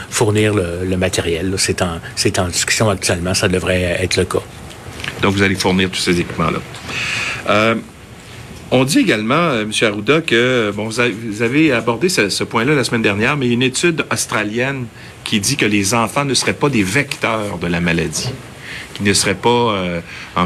fournir 0.09 0.53
le, 0.53 0.95
matériel. 0.97 1.53
C'est 1.57 1.81
en, 1.81 2.47
discussion 2.47 2.89
actuellement, 2.89 3.33
ça 3.33 3.47
devrait 3.47 3.97
être 4.01 4.15
le 4.17 4.25
cas. 4.25 4.39
Donc, 5.21 5.33
vous 5.33 5.41
allez 5.43 5.55
fournir 5.55 5.89
tous 5.89 5.99
ces 5.99 6.19
équipements-là. 6.19 6.59
Euh, 7.49 7.75
on 8.71 8.83
dit 8.83 8.99
également, 8.99 9.35
euh, 9.35 9.63
M. 9.63 9.71
Arruda, 9.81 10.21
que 10.21 10.71
bon, 10.75 10.85
vous 10.85 10.99
avez, 10.99 11.11
vous 11.11 11.41
avez 11.41 11.71
abordé 11.71 12.07
ce, 12.07 12.29
ce 12.29 12.43
point-là 12.43 12.75
la 12.75 12.83
semaine 12.83 13.01
dernière, 13.01 13.35
mais 13.35 13.47
il 13.47 13.49
y 13.49 13.51
a 13.51 13.55
une 13.55 13.63
étude 13.63 14.05
australienne 14.11 14.85
qui 15.23 15.39
dit 15.39 15.57
que 15.57 15.65
les 15.65 15.93
enfants 15.93 16.25
ne 16.25 16.33
seraient 16.33 16.53
pas 16.53 16.69
des 16.69 16.83
vecteurs 16.83 17.57
de 17.57 17.67
la 17.67 17.81
maladie, 17.81 18.29
qui 18.93 19.03
ne 19.03 19.13
seraient 19.13 19.35
pas, 19.35 19.49
euh, 19.49 20.01
en- 20.35 20.45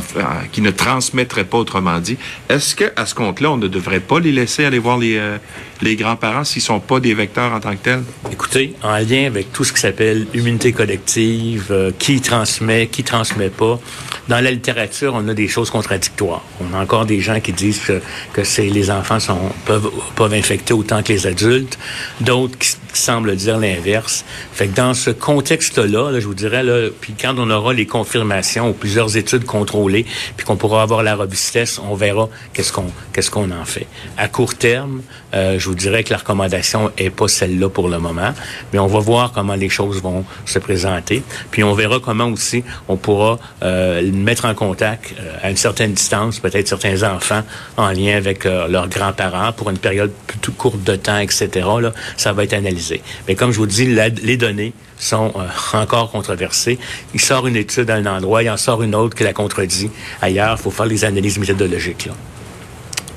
qui 0.51 0.61
ne 0.61 0.71
transmettraient 0.71 1.43
pas, 1.45 1.57
autrement 1.57 1.99
dit. 1.99 2.17
Est-ce 2.49 2.75
que, 2.75 2.85
à 2.95 3.05
ce 3.05 3.15
compte-là, 3.15 3.51
on 3.51 3.57
ne 3.57 3.67
devrait 3.67 3.99
pas 3.99 4.19
les 4.19 4.31
laisser 4.31 4.65
aller 4.65 4.79
voir 4.79 4.97
les, 4.97 5.17
euh, 5.17 5.37
les 5.83 5.95
grands-parents 5.95 6.43
s'ils 6.43 6.61
sont 6.61 6.79
pas 6.79 6.99
des 6.99 7.13
vecteurs 7.13 7.51
en 7.51 7.59
tant 7.59 7.71
que 7.71 7.83
tels? 7.83 8.03
Écoutez, 8.31 8.73
en 8.81 8.97
lien 8.97 9.25
avec 9.25 9.51
tout 9.51 9.63
ce 9.63 9.73
qui 9.73 9.79
s'appelle 9.79 10.25
immunité 10.33 10.71
collective, 10.71 11.67
euh, 11.71 11.91
qui 11.97 12.21
transmet, 12.21 12.87
qui 12.87 13.03
transmet 13.03 13.49
pas, 13.49 13.79
dans 14.27 14.39
la 14.39 14.51
littérature, 14.51 15.13
on 15.15 15.27
a 15.27 15.33
des 15.33 15.47
choses 15.47 15.69
contradictoires. 15.69 16.43
On 16.61 16.73
a 16.73 16.81
encore 16.81 17.05
des 17.05 17.19
gens 17.19 17.39
qui 17.39 17.51
disent 17.51 17.79
que, 17.79 18.01
que 18.33 18.61
les 18.61 18.89
enfants 18.89 19.19
sont, 19.19 19.39
peuvent, 19.65 19.91
peuvent 20.15 20.33
infecter 20.33 20.73
autant 20.73 21.03
que 21.03 21.11
les 21.11 21.27
adultes, 21.27 21.77
d'autres 22.21 22.57
qui, 22.57 22.75
semblent 22.93 23.35
dire 23.35 23.57
l'inverse. 23.57 24.23
Fait 24.51 24.67
dans 24.67 24.93
ce 24.93 25.09
contexte-là, 25.09 26.11
là, 26.11 26.19
je 26.19 26.27
vous 26.27 26.33
dirais, 26.33 26.63
là, 26.63 26.89
puis 27.01 27.13
quand 27.19 27.35
on 27.37 27.49
aura 27.49 27.73
les 27.73 27.85
confirmations 27.85 28.69
ou 28.69 28.73
plusieurs 28.73 29.17
études 29.17 29.45
contrôlées, 29.45 30.05
puis 30.37 30.45
qu'on 30.45 30.55
pourra 30.55 30.83
avoir 30.83 31.03
la 31.03 31.15
robustesse, 31.15 31.79
on 31.79 31.95
verra 31.95 32.29
qu'est-ce 32.53 32.71
qu'on 32.71 32.91
qu'est-ce 33.11 33.31
qu'on 33.31 33.51
en 33.51 33.65
fait. 33.65 33.87
À 34.17 34.27
court 34.27 34.55
terme, 34.55 35.01
euh, 35.33 35.57
je 35.59 35.69
vous 35.69 35.72
dirais 35.73 36.03
que 36.03 36.11
la 36.11 36.17
recommandation 36.17 36.91
est 36.97 37.09
pas 37.09 37.27
celle-là 37.27 37.69
pour 37.69 37.89
le 37.89 37.99
moment, 37.99 38.33
mais 38.71 38.79
on 38.79 38.87
va 38.87 38.99
voir 38.99 39.31
comment 39.31 39.55
les 39.55 39.69
choses 39.69 40.01
vont 40.01 40.25
se 40.45 40.59
présenter. 40.59 41.23
Puis 41.51 41.63
on 41.63 41.73
verra 41.73 41.99
comment 41.99 42.27
aussi 42.27 42.63
on 42.87 42.97
pourra 42.97 43.39
euh, 43.63 44.11
mettre 44.11 44.45
en 44.45 44.53
contact 44.53 45.13
euh, 45.19 45.37
à 45.41 45.49
une 45.49 45.57
certaine 45.57 45.93
distance 45.93 46.39
peut-être 46.39 46.67
certains 46.67 47.03
enfants 47.03 47.43
en 47.77 47.89
lien 47.89 48.15
avec 48.17 48.45
euh, 48.45 48.67
leurs 48.67 48.87
grands-parents 48.87 49.51
pour 49.53 49.69
une 49.69 49.77
période 49.77 50.11
plutôt 50.27 50.51
courte 50.51 50.83
de 50.83 50.95
temps, 50.95 51.19
etc. 51.19 51.49
Là, 51.81 51.93
ça 52.17 52.33
va 52.33 52.43
être 52.43 52.53
analysé. 52.53 53.01
Mais 53.27 53.35
comme 53.35 53.51
je 53.51 53.57
vous 53.57 53.67
dis, 53.67 53.85
les 53.85 54.37
données 54.37 54.73
sont 54.97 55.33
encore 55.73 56.11
controversées. 56.11 56.77
Il 57.13 57.21
sort 57.21 57.47
une 57.47 57.55
étude 57.55 57.89
à 57.89 57.95
un 57.95 58.05
endroit, 58.05 58.43
il 58.43 58.49
en 58.49 58.57
sort 58.57 58.83
une 58.83 58.95
autre 58.95 59.15
qui 59.15 59.23
la 59.23 59.33
contredit 59.33 59.89
ailleurs. 60.21 60.55
Il 60.59 60.61
faut 60.61 60.71
faire 60.71 60.85
les 60.85 61.05
analyses 61.05 61.37
méthodologiques. 61.37 62.09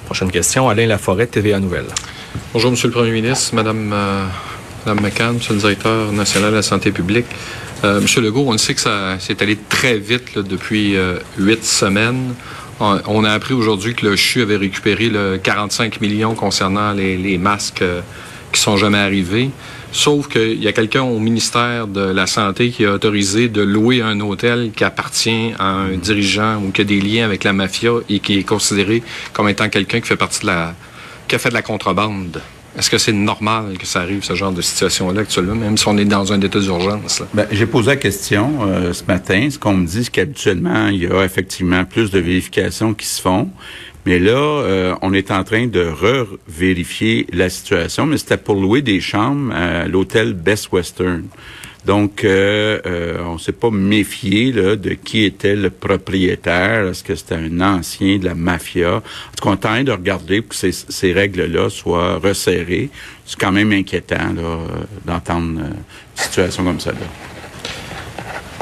Prochaine 0.07 0.31
question. 0.31 0.69
Alain 0.69 0.87
Laforêt, 0.87 1.27
TVA 1.27 1.59
Nouvelles. 1.59 1.87
Bonjour, 2.53 2.71
Monsieur 2.71 2.89
le 2.89 2.95
Premier 2.95 3.13
ministre, 3.13 3.55
Madame, 3.55 3.93
euh, 3.93 4.25
Madame 4.85 5.05
McCann, 5.05 5.35
Monsieur 5.35 5.55
le 5.55 5.61
Directeur 5.61 6.13
national 6.13 6.51
de 6.51 6.57
la 6.57 6.63
santé 6.63 6.91
publique. 6.91 7.27
Euh, 7.85 8.01
Monsieur 8.01 8.21
Legault, 8.21 8.47
on 8.47 8.59
sait 8.59 8.75
que 8.75 8.81
ça 8.81 9.19
s'est 9.19 9.43
allé 9.43 9.57
très 9.69 9.99
vite 9.99 10.39
depuis 10.39 10.97
euh, 10.97 11.19
huit 11.39 11.65
semaines. 11.65 12.35
On, 12.79 13.25
a 13.25 13.31
appris 13.31 13.55
aujourd'hui 13.55 13.95
que 13.95 14.05
le 14.07 14.17
CHU 14.17 14.43
avait 14.43 14.57
récupéré 14.57 15.09
le 15.09 15.39
45 15.43 16.01
millions 16.01 16.35
concernant 16.35 16.93
les, 16.93 17.17
les 17.17 17.39
masques 17.39 17.81
euh, 17.81 18.01
qui 18.53 18.61
sont 18.61 18.77
jamais 18.77 18.99
arrivés. 18.99 19.51
Sauf 19.93 20.29
qu'il 20.29 20.63
y 20.63 20.69
a 20.69 20.73
quelqu'un 20.73 21.03
au 21.03 21.19
ministère 21.19 21.87
de 21.87 22.01
la 22.01 22.27
Santé 22.27 22.71
qui 22.71 22.85
a 22.85 22.93
autorisé 22.93 23.49
de 23.49 23.63
louer 23.63 24.03
un 24.03 24.21
hôtel 24.21 24.73
qui 24.77 24.85
appartient 24.85 25.53
à 25.59 25.69
un 25.69 25.97
dirigeant 25.97 26.63
ou 26.63 26.71
qui 26.71 26.83
a 26.83 26.85
des 26.85 27.01
liens 27.01 27.25
avec 27.25 27.45
la 27.45 27.55
mafia 27.55 27.93
et 28.11 28.19
qui 28.19 28.39
est 28.39 28.43
considéré 28.43 29.03
comme 29.33 29.49
étant 29.49 29.69
quelqu'un 29.71 30.01
qui 30.01 30.09
fait 30.09 30.17
partie 30.17 30.41
de 30.41 30.47
la 30.47 30.75
qui 31.29 31.35
a 31.35 31.39
fait 31.39 31.49
de 31.49 31.55
la 31.55 31.63
contrebande? 31.63 32.41
Est-ce 32.79 32.91
que 32.91 32.99
c'est 32.99 33.13
normal 33.13 33.79
que 33.79 33.87
ça 33.87 34.01
arrive, 34.01 34.23
ce 34.23 34.35
genre 34.35 34.53
de 34.53 34.61
situation-là 34.61 35.23
actuellement, 35.23 35.55
même 35.55 35.79
si 35.79 35.89
on 35.89 35.97
est 35.97 36.05
dans 36.05 36.33
un 36.33 36.41
état 36.43 36.59
d'urgence? 36.59 37.23
Ben, 37.33 37.47
j'ai 37.51 37.65
posé 37.65 37.89
la 37.89 37.97
question 37.97 38.59
euh, 38.67 38.93
ce 38.93 39.03
matin. 39.05 39.49
Ce 39.51 39.59
qu'on 39.59 39.75
me 39.75 39.87
dit, 39.87 40.05
c'est 40.05 40.11
qu'habituellement, 40.11 40.89
il 40.89 41.03
y 41.03 41.07
a 41.07 41.25
effectivement 41.25 41.87
plus 41.87 42.11
de 42.11 42.19
vérifications 42.19 42.93
qui 42.93 43.07
se 43.07 43.23
font. 43.23 43.49
Mais 44.05 44.19
là, 44.19 44.33
euh, 44.33 44.95
on 45.01 45.15
est 45.15 45.31
en 45.31 45.43
train 45.43 45.67
de 45.67 45.81
re-vérifier 45.81 47.27
la 47.33 47.49
situation, 47.49 48.05
mais 48.07 48.19
c'était 48.19 48.37
pour 48.37 48.55
louer 48.55 48.83
des 48.83 49.01
chambres 49.01 49.53
à 49.55 49.89
l'hôtel 49.89 50.35
Best 50.35 50.71
Western. 50.71 51.25
Donc, 51.87 52.25
euh, 52.25 52.81
euh, 52.85 53.23
on 53.25 53.39
s'est 53.39 53.53
pas 53.53 53.71
méfié 53.71 54.51
de 54.51 54.95
qui 54.95 55.23
était 55.23 55.55
le 55.55 55.71
propriétaire. 55.71 56.89
Est-ce 56.89 57.05
que 57.05 57.15
c'était 57.15 57.37
un 57.37 57.61
ancien 57.61 58.19
de 58.19 58.25
la 58.25 58.35
mafia? 58.35 58.97
En 58.97 59.01
tout 59.01 59.45
cas, 59.45 59.51
on 59.51 59.57
train 59.57 59.85
de 59.85 59.93
regarder 59.93 60.43
pour 60.43 60.59
que 60.59 60.71
ces, 60.73 61.13
règles-là 61.13 61.71
soient 61.71 62.17
resserrées. 62.17 62.91
C'est 63.25 63.39
quand 63.39 63.53
même 63.53 63.71
inquiétant 63.71 64.35
d'entendre 65.05 65.61
euh, 65.61 65.69
une 65.69 65.77
situation 66.17 66.65
comme 66.65 66.81
ça. 66.81 66.91
Là. 66.91 66.99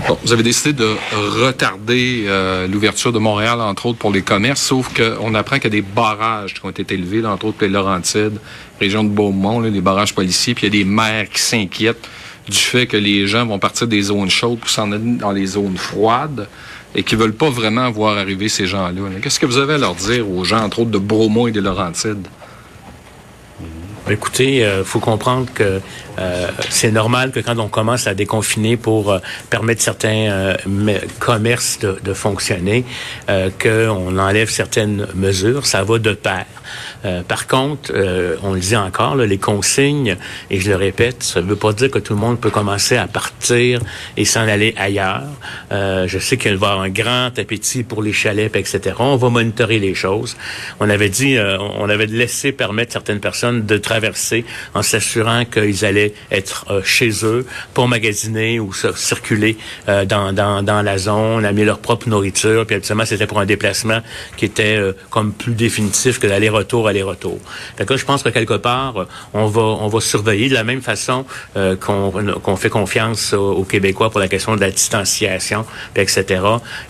Bon, 0.06 0.18
vous 0.22 0.34
avez 0.34 0.42
décidé 0.42 0.74
de 0.74 0.94
retarder 1.40 2.24
euh, 2.26 2.66
l'ouverture 2.68 3.10
de 3.10 3.18
Montréal, 3.18 3.58
entre 3.62 3.86
autres, 3.86 3.98
pour 3.98 4.12
les 4.12 4.20
commerces, 4.20 4.60
sauf 4.60 4.92
qu'on 4.94 5.34
apprend 5.34 5.56
qu'il 5.56 5.64
y 5.64 5.78
a 5.78 5.80
des 5.80 5.82
barrages 5.82 6.52
qui 6.52 6.60
ont 6.62 6.68
été 6.68 6.92
élevés, 6.92 7.24
entre 7.24 7.46
autres, 7.46 7.56
les 7.62 7.70
Laurentides, 7.70 8.38
région 8.78 9.02
de 9.02 9.08
Beaumont, 9.08 9.60
là, 9.60 9.70
des 9.70 9.80
barrages 9.80 10.14
policiers, 10.14 10.54
puis 10.54 10.66
il 10.66 10.74
y 10.74 10.78
a 10.78 10.84
des 10.84 10.90
maires 10.90 11.30
qui 11.30 11.40
s'inquiètent 11.40 12.06
du 12.48 12.58
fait 12.58 12.86
que 12.86 12.96
les 12.96 13.26
gens 13.26 13.46
vont 13.46 13.58
partir 13.58 13.86
des 13.86 14.02
zones 14.02 14.30
chaudes 14.30 14.58
pour 14.58 14.68
s'en 14.68 14.92
aller 14.92 15.16
dans 15.18 15.32
les 15.32 15.46
zones 15.46 15.76
froides 15.76 16.48
et 16.94 17.02
qui 17.02 17.16
veulent 17.16 17.34
pas 17.34 17.50
vraiment 17.50 17.90
voir 17.90 18.18
arriver 18.18 18.48
ces 18.48 18.66
gens-là. 18.66 18.92
là. 18.92 19.20
Qu'est-ce 19.22 19.40
que 19.40 19.46
vous 19.46 19.58
avez 19.58 19.74
à 19.74 19.78
leur 19.78 19.94
dire 19.94 20.28
aux 20.28 20.44
gens, 20.44 20.62
entre 20.62 20.80
autres, 20.80 20.90
de 20.90 20.98
Beaumont 20.98 21.46
et 21.46 21.52
des 21.52 21.60
Laurentides? 21.60 22.26
Écoutez, 24.08 24.58
il 24.58 24.84
faut 24.84 25.00
comprendre 25.00 25.46
que 25.54 25.80
euh, 26.18 26.48
c'est 26.70 26.92
normal 26.92 27.30
que 27.32 27.40
quand 27.40 27.58
on 27.58 27.68
commence 27.68 28.06
à 28.06 28.14
déconfiner 28.14 28.76
pour 28.76 29.12
euh, 29.12 29.18
permettre 29.50 29.82
certains 29.82 30.30
euh, 30.30 30.98
commerces 31.18 31.78
de, 31.80 31.98
de 32.02 32.14
fonctionner, 32.14 32.84
qu'on 33.60 34.18
enlève 34.18 34.50
certaines 34.50 35.06
mesures. 35.14 35.66
Ça 35.66 35.82
va 35.82 35.98
de 35.98 36.12
pair. 36.12 36.46
par 37.28 37.46
contre, 37.46 37.92
on 38.42 38.52
le 38.52 38.60
dit 38.60 38.76
encore, 38.76 39.16
là, 39.16 39.26
les 39.26 39.38
consignes, 39.38 40.16
et 40.50 40.60
je 40.60 40.70
le 40.70 40.76
répète, 40.76 41.22
ça 41.22 41.40
ne 41.40 41.46
veut 41.46 41.56
pas 41.56 41.72
dire 41.72 41.90
que 41.90 41.98
tout 41.98 42.14
le 42.14 42.20
monde 42.20 42.40
peut 42.40 42.50
commencer 42.50 42.96
à 42.96 43.06
partir 43.06 43.80
et 44.16 44.24
s'en 44.24 44.46
aller 44.46 44.74
ailleurs. 44.76 45.24
je 45.70 46.18
sais 46.18 46.36
qu'il 46.36 46.56
va 46.56 46.68
y 46.68 46.70
avoir 46.70 46.84
un 46.84 46.90
grand 46.90 47.38
appétit 47.38 47.82
pour 47.82 48.02
les 48.02 48.12
chalets, 48.12 48.54
etc. 48.56 48.96
On 48.98 49.16
va 49.16 49.30
monitorer 49.30 49.78
les 49.78 49.94
choses. 49.94 50.36
On 50.80 50.88
avait 50.88 51.10
dit, 51.10 51.36
on 51.38 51.88
avait 51.88 52.06
laissé 52.06 52.52
permettre 52.52 52.92
certaines 52.92 53.20
personnes 53.20 53.66
de 53.66 53.76
traverser 53.78 54.44
en 54.74 54.82
s'assurant 54.82 55.44
qu'ils 55.44 55.84
allaient 55.84 56.03
être 56.30 56.66
euh, 56.70 56.82
chez 56.82 57.10
eux 57.24 57.46
pour 57.72 57.88
magasiner 57.88 58.60
ou 58.60 58.72
circuler 58.72 59.56
euh, 59.88 60.04
dans, 60.04 60.32
dans, 60.32 60.62
dans, 60.62 60.82
la 60.82 60.98
zone, 60.98 61.44
amener 61.44 61.64
leur 61.64 61.78
propre 61.78 62.08
nourriture. 62.08 62.66
Puis 62.66 62.76
habituellement, 62.76 63.04
c'était 63.04 63.26
pour 63.26 63.40
un 63.40 63.46
déplacement 63.46 64.00
qui 64.36 64.44
était 64.44 64.76
euh, 64.76 64.92
comme 65.10 65.32
plus 65.32 65.54
définitif 65.54 66.18
que 66.18 66.26
l'aller-retour, 66.26 66.88
aller-retour. 66.88 67.38
Fait 67.76 67.86
que 67.86 67.96
je 67.96 68.04
pense 68.04 68.22
que 68.22 68.28
quelque 68.28 68.54
part, 68.54 69.06
on 69.32 69.46
va 69.46 69.62
on 69.62 69.88
va 69.88 70.00
surveiller 70.00 70.48
de 70.48 70.54
la 70.54 70.64
même 70.64 70.82
façon 70.82 71.24
qu'on 71.80 72.12
qu'on 72.42 72.56
fait 72.56 72.70
confiance 72.70 73.32
aux, 73.32 73.64
Québécois 73.64 74.10
pour 74.10 74.20
la 74.20 74.28
question 74.28 74.56
de 74.56 74.60
la 74.60 74.70
distanciation, 74.70 75.64
etc. 75.96 76.42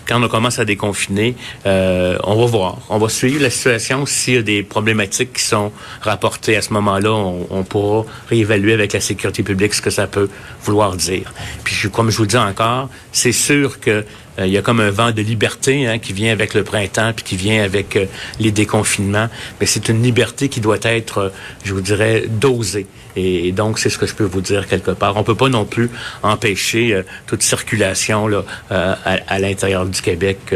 Quand 0.07 0.21
on 0.21 0.27
commence 0.27 0.59
à 0.59 0.65
déconfiner, 0.65 1.35
on 1.65 2.35
va 2.35 2.45
voir, 2.45 2.77
on 2.89 2.97
va 2.97 3.09
suivre 3.09 3.41
la 3.41 3.49
situation. 3.49 4.05
S'il 4.05 4.33
y 4.35 4.37
a 4.37 4.41
des 4.41 4.63
problématiques 4.63 5.33
qui 5.33 5.43
sont 5.43 5.71
rapportées 6.01 6.57
à 6.57 6.61
ce 6.61 6.73
moment-là, 6.73 7.11
on, 7.11 7.47
on 7.49 7.63
pourra 7.63 8.05
réévaluer 8.29 8.73
avec 8.73 8.93
la 8.93 8.99
sécurité 9.05 9.43
publique 9.43 9.73
ce 9.73 9.81
que 9.81 9.89
ça 9.89 10.07
peut 10.07 10.29
vouloir 10.63 10.95
dire. 10.95 11.33
Puis 11.63 11.89
comme 11.89 12.09
je 12.09 12.17
vous 12.17 12.23
le 12.23 12.29
dis 12.29 12.37
encore, 12.37 12.89
c'est 13.11 13.31
sûr 13.31 13.79
que 13.79 14.03
euh, 14.39 14.45
il 14.45 14.51
y 14.51 14.57
a 14.57 14.61
comme 14.61 14.79
un 14.79 14.91
vent 14.91 15.11
de 15.11 15.21
liberté 15.21 15.87
hein, 15.87 15.99
qui 15.99 16.13
vient 16.13 16.31
avec 16.31 16.53
le 16.53 16.63
printemps 16.63 17.11
puis 17.15 17.23
qui 17.23 17.35
vient 17.35 17.63
avec 17.63 17.95
euh, 17.95 18.05
les 18.39 18.51
déconfinements. 18.51 19.29
Mais 19.59 19.65
c'est 19.65 19.89
une 19.89 20.01
liberté 20.03 20.49
qui 20.49 20.59
doit 20.59 20.77
être, 20.83 21.17
euh, 21.17 21.29
je 21.63 21.73
vous 21.73 21.81
dirais, 21.81 22.25
dosée. 22.27 22.87
Et, 23.15 23.51
donc, 23.53 23.79
c'est 23.79 23.89
ce 23.89 23.97
que 23.97 24.05
je 24.05 24.13
peux 24.13 24.25
vous 24.25 24.41
dire 24.41 24.67
quelque 24.67 24.91
part. 24.91 25.15
On 25.15 25.23
peut 25.23 25.35
pas 25.35 25.47
non 25.47 25.63
plus 25.63 25.89
empêcher 26.21 27.01
toute 27.27 27.43
circulation 27.43 28.27
là, 28.27 28.43
à 28.69 29.39
l'intérieur 29.39 29.85
du 29.85 30.01
Québec 30.01 30.53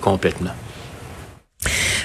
complètement. 0.00 0.50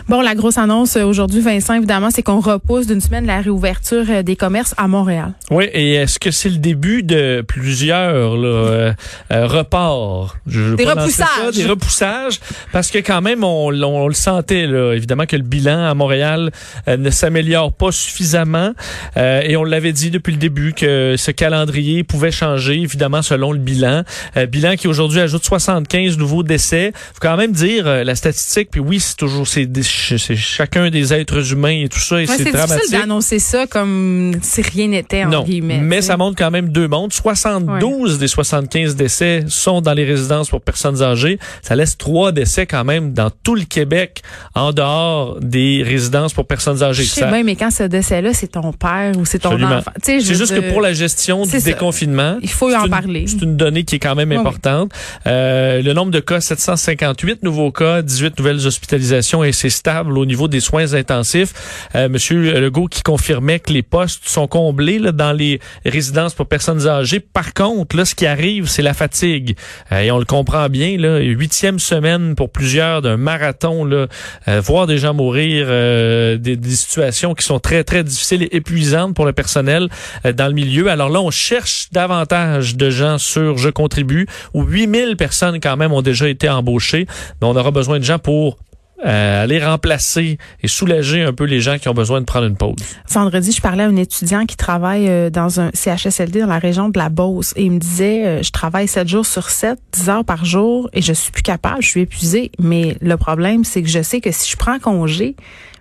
Bon, 0.08 0.22
la 0.22 0.36
grosse 0.36 0.60
annonce 0.60 0.98
euh, 0.98 1.04
aujourd'hui, 1.04 1.42
Vincent, 1.42 1.74
évidemment, 1.74 2.12
c'est 2.12 2.22
qu'on 2.22 2.40
repousse 2.40 2.86
d'une 2.86 3.02
semaine 3.02 3.26
la 3.26 3.42
réouverture 3.42 4.06
euh, 4.10 4.22
des 4.22 4.36
commerces 4.36 4.76
à 4.78 4.88
Montréal. 4.88 5.34
Oui, 5.50 5.66
et 5.74 5.96
est-ce 5.96 6.20
que 6.20 6.30
c'est 6.30 6.50
le 6.50 6.58
début 6.58 7.02
de 7.02 7.44
plusieurs 7.48 8.38
là, 8.38 8.48
euh, 8.48 8.94
reports? 9.32 10.36
des 10.46 10.86
repoussages. 10.86 11.56
des 11.56 11.66
repoussages, 11.66 12.40
parce 12.72 12.92
que 12.92 13.00
quand 13.00 13.22
même, 13.22 13.44
on, 13.44 13.70
on, 13.70 14.08
le 14.08 14.14
sentait, 14.14 14.68
là, 14.68 14.94
évidemment, 14.94 15.26
que 15.26 15.36
le 15.36 15.42
bilan 15.42 15.86
à 15.90 15.94
Montréal 15.96 16.52
ne 16.88 17.10
s'améliore 17.10 17.74
pas 17.74 17.92
suffisamment. 17.92 18.74
et 19.16 19.58
on 19.58 19.64
l'avait 19.64 19.94
dit 19.94 20.12
depuis 20.12 20.32
le 20.32 20.38
début 20.38 20.74
que 20.74 21.16
ce 21.18 21.32
calendrier 21.32 22.04
pouvait 22.04 22.32
changer, 22.32 22.80
évidemment, 22.80 23.22
selon 23.22 23.52
le 23.52 23.60
bilan. 23.60 24.04
bilan 24.50 24.76
qui 24.76 24.88
aujourd'hui 24.88 25.20
ajoute 25.20 25.44
75 25.44 26.18
nouveaux 26.18 26.44
décès. 26.44 26.92
faut 27.14 27.20
quand 27.22 27.38
même 27.38 27.52
dire 27.52 27.86
la 27.86 28.16
statistique, 28.16 28.70
puis 28.72 28.82
oui, 28.82 29.00
c'est 29.00 29.18
toujours 29.18 29.45
c'est 29.48 29.70
c'est 29.84 30.36
chacun 30.36 30.90
des 30.90 31.14
êtres 31.14 31.52
humains 31.52 31.84
et 31.84 31.90
tout 31.90 32.00
ça. 32.00 32.22
Et 32.22 32.28
c'est 32.28 32.52
dramatique. 32.52 32.92
d'annoncer 32.92 33.40
ça 33.40 33.68
comme 33.68 34.34
si 34.42 34.62
rien 34.62 34.88
n'était, 34.88 35.24
en 35.24 35.44
guillemets. 35.44 35.80
Mais 35.80 36.02
ça 36.02 36.18
montre 36.18 36.38
quand 36.38 36.52
même 36.52 36.70
deux 36.70 36.88
mondes. 36.88 37.14
72 37.14 38.20
des 38.20 38.28
75 38.28 38.96
décès 38.96 39.44
sont 39.48 39.82
dans 39.82 39.94
les 39.94 40.06
résidences 40.06 40.50
pour 40.50 40.62
personnes 40.62 41.02
âgées. 41.02 41.40
Ça 41.62 41.76
laisse 41.76 41.98
trois 41.98 42.32
décès 42.32 42.66
quand 42.66 42.84
même 42.84 43.14
dans 43.14 43.30
tout 43.44 43.56
le 43.56 43.66
Québec 43.66 44.22
en 44.54 44.72
dehors 44.74 45.40
des 45.40 45.84
résidences 45.86 46.34
pour 46.34 46.48
personnes 46.48 46.82
âgées. 46.84 47.04
Je 47.04 47.10
sais 47.10 47.44
mais 47.44 47.56
quand 47.56 47.72
ce 47.72 47.84
décès-là, 47.84 48.34
c'est 48.34 48.48
ton 48.48 48.74
père 48.74 49.14
ou 49.18 49.26
c'est 49.26 49.40
ton 49.40 49.62
enfant. 49.62 49.92
C'est 50.02 50.20
juste 50.20 50.56
que 50.56 50.70
pour 50.70 50.82
la 50.82 50.94
gestion 50.94 51.46
du 51.46 51.62
déconfinement, 51.62 52.38
il 52.42 52.50
faut 52.50 52.74
en 52.74 52.88
parler. 52.88 53.26
C'est 53.28 53.42
une 53.42 53.58
donnée 53.58 53.84
qui 53.84 53.96
est 53.96 54.00
quand 54.00 54.16
même 54.16 54.32
importante. 54.32 54.92
Euh, 55.28 55.82
le 55.82 55.94
nombre 55.94 56.12
de 56.12 56.20
cas, 56.20 56.42
758 56.42 57.44
nouveaux 57.44 57.72
cas, 57.72 58.02
18 58.02 58.38
nouvelles 58.40 58.66
hospitalisations 58.68 59.35
et 59.44 59.52
c'est 59.52 59.70
stable 59.70 60.18
au 60.18 60.26
niveau 60.26 60.48
des 60.48 60.60
soins 60.60 60.94
intensifs. 60.94 61.90
Euh, 61.96 62.10
Monsieur 62.10 62.60
Legault 62.60 62.88
qui 62.88 63.02
confirmait 63.02 63.60
que 63.60 63.72
les 63.72 63.84
postes 63.84 64.28
sont 64.28 64.48
comblés 64.48 65.00
là, 65.00 65.12
dans 65.12 65.34
les 65.34 65.60
résidences 65.86 66.34
pour 66.34 66.48
personnes 66.48 66.88
âgées. 66.88 67.20
Par 67.20 67.54
contre, 67.54 67.96
là, 67.96 68.06
ce 68.06 68.16
qui 68.16 68.26
arrive, 68.26 68.68
c'est 68.68 68.82
la 68.82 68.94
fatigue. 68.94 69.56
Euh, 69.92 70.02
et 70.02 70.12
on 70.12 70.20
le 70.20 70.26
comprend 70.26 70.70
bien, 70.70 70.98
là, 70.98 71.20
huitième 71.20 71.80
semaine 71.80 72.36
pour 72.36 72.50
plusieurs 72.50 73.02
d'un 73.02 73.18
marathon, 73.18 73.86
là, 73.86 74.08
euh, 74.48 74.62
voir 74.62 74.88
des 74.88 74.98
gens 74.98 75.14
mourir, 75.14 75.66
euh, 75.70 76.38
des, 76.38 76.56
des, 76.56 76.76
situations 76.76 77.34
qui 77.34 77.46
sont 77.46 77.60
très, 77.60 77.84
très 77.84 78.04
difficiles 78.04 78.44
et 78.44 78.56
épuisantes 78.56 79.16
pour 79.16 79.26
le 79.26 79.34
personnel 79.34 79.90
dans 80.24 80.48
le 80.48 80.54
milieu. 80.54 80.90
Alors 80.90 81.10
là, 81.10 81.22
on 81.22 81.32
cherche 81.32 81.88
davantage 81.92 82.76
de 82.76 82.90
gens 82.90 83.18
sur 83.18 83.58
Je 83.58 83.70
contribue, 83.70 84.28
où 84.54 84.64
8000 84.64 85.16
personnes 85.18 85.60
quand 85.60 85.78
même 85.78 85.92
ont 85.92 86.02
déjà 86.02 86.28
été 86.28 86.50
embauchées. 86.50 87.08
Mais 87.42 87.48
on 87.48 87.56
aura 87.56 87.72
besoin 87.72 88.00
de 88.00 88.04
gens 88.04 88.20
pour 88.20 88.58
euh, 89.04 89.44
aller 89.44 89.64
remplacer 89.64 90.38
et 90.64 90.68
soulager 90.70 91.22
un 91.22 91.34
peu 91.34 91.44
les 91.44 91.60
gens 91.60 91.78
qui 91.78 91.90
ont 91.90 91.94
besoin 91.94 92.22
de 92.22 92.26
prendre 92.26 92.46
une 92.46 92.56
pause. 92.56 92.76
Vendredi, 93.10 93.52
je 93.52 93.62
parlais 93.62 93.84
à 93.84 93.88
un 93.88 93.96
étudiant 93.98 94.46
qui 94.46 94.56
travaille 94.56 95.10
euh, 95.10 95.30
dans 95.30 95.60
un 95.60 95.70
CHSLD 95.74 96.40
dans 96.40 96.48
la 96.48 96.60
région 96.60 96.88
de 96.88 96.98
la 96.98 97.10
Beauce 97.10 97.54
et 97.58 97.64
il 97.66 97.72
me 97.72 97.78
disait 97.78 98.26
euh, 98.26 98.44
je 98.44 98.52
travaille 98.52 98.88
7 98.88 99.08
jours 99.08 99.26
sur 99.26 99.50
7, 99.50 99.78
10 99.92 100.10
heures 100.10 100.26
par 100.26 100.46
jour 100.46 100.90
et 100.94 101.02
je 101.02 101.12
suis 101.12 101.32
plus 101.32 101.44
capable, 101.44 101.82
je 101.82 101.90
suis 101.90 102.02
épuisé, 102.02 102.52
mais 102.58 102.96
le 103.02 103.18
problème 103.18 103.66
c'est 103.66 103.84
que 103.84 103.90
je 103.90 104.02
sais 104.02 104.22
que 104.22 104.32
si 104.32 104.50
je 104.50 104.56
prends 104.56 104.80
congé, 104.80 105.36